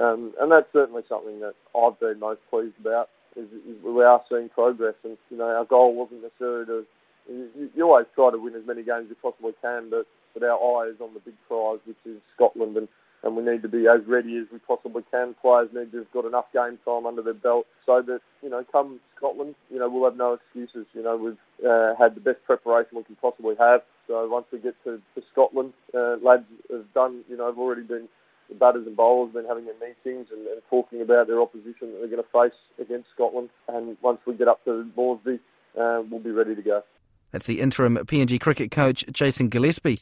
um, 0.00 0.32
and 0.40 0.52
that's 0.52 0.72
certainly 0.72 1.02
something 1.08 1.40
that 1.40 1.54
I've 1.76 1.98
been 1.98 2.20
most 2.20 2.40
pleased 2.50 2.78
about. 2.78 3.08
Is, 3.34 3.46
is 3.66 3.82
we 3.82 4.04
are 4.04 4.22
seeing 4.30 4.48
progress, 4.48 4.94
and 5.02 5.18
you 5.28 5.38
know, 5.38 5.46
our 5.46 5.64
goal 5.64 5.96
wasn't 5.96 6.22
necessarily 6.22 6.66
to 6.66 6.86
you, 7.28 7.70
you 7.74 7.84
always 7.84 8.06
try 8.14 8.30
to 8.30 8.38
win 8.38 8.54
as 8.54 8.66
many 8.66 8.82
games 8.82 9.04
as 9.04 9.10
you 9.10 9.16
possibly 9.22 9.52
can, 9.62 9.90
but, 9.90 10.06
but 10.34 10.42
our 10.42 10.58
eye 10.58 10.90
is 10.90 11.00
on 11.00 11.14
the 11.14 11.20
big 11.20 11.34
prize, 11.48 11.78
which 11.84 11.98
is 12.04 12.20
Scotland, 12.34 12.76
and, 12.76 12.88
and 13.22 13.36
we 13.36 13.42
need 13.42 13.62
to 13.62 13.68
be 13.68 13.86
as 13.86 14.00
ready 14.06 14.38
as 14.38 14.46
we 14.52 14.58
possibly 14.58 15.02
can. 15.10 15.34
Players 15.42 15.68
need 15.74 15.92
to 15.92 15.98
have 15.98 16.12
got 16.12 16.24
enough 16.24 16.46
game 16.52 16.78
time 16.84 17.06
under 17.06 17.22
their 17.22 17.34
belt 17.34 17.66
so 17.84 18.02
that, 18.02 18.20
you 18.42 18.48
know, 18.48 18.64
come 18.72 19.00
Scotland, 19.16 19.54
you 19.70 19.78
know, 19.78 19.88
we'll 19.88 20.08
have 20.08 20.16
no 20.16 20.34
excuses. 20.34 20.86
You 20.94 21.02
know, 21.02 21.16
we've 21.16 21.68
uh, 21.68 21.94
had 21.98 22.14
the 22.14 22.20
best 22.20 22.42
preparation 22.44 22.96
we 22.96 23.04
can 23.04 23.16
possibly 23.16 23.54
have. 23.58 23.82
So 24.06 24.26
once 24.28 24.46
we 24.52 24.58
get 24.58 24.74
to, 24.84 25.00
to 25.14 25.22
Scotland, 25.32 25.72
uh, 25.94 26.16
lads 26.22 26.44
have 26.70 26.92
done, 26.94 27.22
you 27.28 27.36
know, 27.36 27.46
have 27.46 27.58
already 27.58 27.82
been 27.82 28.08
the 28.48 28.56
batters 28.56 28.86
and 28.86 28.96
bowlers 28.96 29.28
have 29.28 29.34
been 29.34 29.48
having 29.48 29.64
their 29.66 29.78
meetings 29.78 30.26
and, 30.32 30.46
and 30.46 30.60
talking 30.68 31.00
about 31.00 31.28
their 31.28 31.40
opposition 31.40 31.92
that 31.92 31.98
they're 32.00 32.08
going 32.08 32.22
to 32.22 32.32
face 32.32 32.58
against 32.80 33.08
Scotland. 33.14 33.48
And 33.68 33.96
once 34.02 34.18
we 34.26 34.34
get 34.34 34.48
up 34.48 34.64
to 34.64 34.90
Moresby, 34.96 35.38
uh, 35.80 36.02
we'll 36.10 36.20
be 36.20 36.30
ready 36.30 36.54
to 36.54 36.62
go. 36.62 36.82
That's 37.32 37.46
the 37.46 37.60
interim 37.60 37.96
PNG 37.96 38.40
cricket 38.40 38.70
coach, 38.70 39.04
Jason 39.12 39.48
Gillespie. 39.48 39.98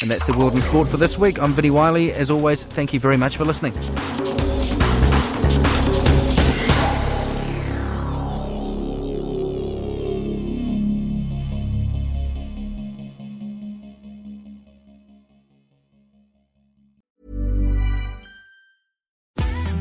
And 0.00 0.10
that's 0.10 0.26
the 0.26 0.36
World 0.36 0.54
in 0.54 0.62
Sport 0.62 0.88
for 0.88 0.96
this 0.96 1.18
week. 1.18 1.40
I'm 1.40 1.52
Vinnie 1.52 1.70
Wylie. 1.70 2.12
As 2.12 2.30
always, 2.30 2.64
thank 2.64 2.92
you 2.92 3.00
very 3.00 3.16
much 3.16 3.36
for 3.36 3.44
listening. 3.44 3.72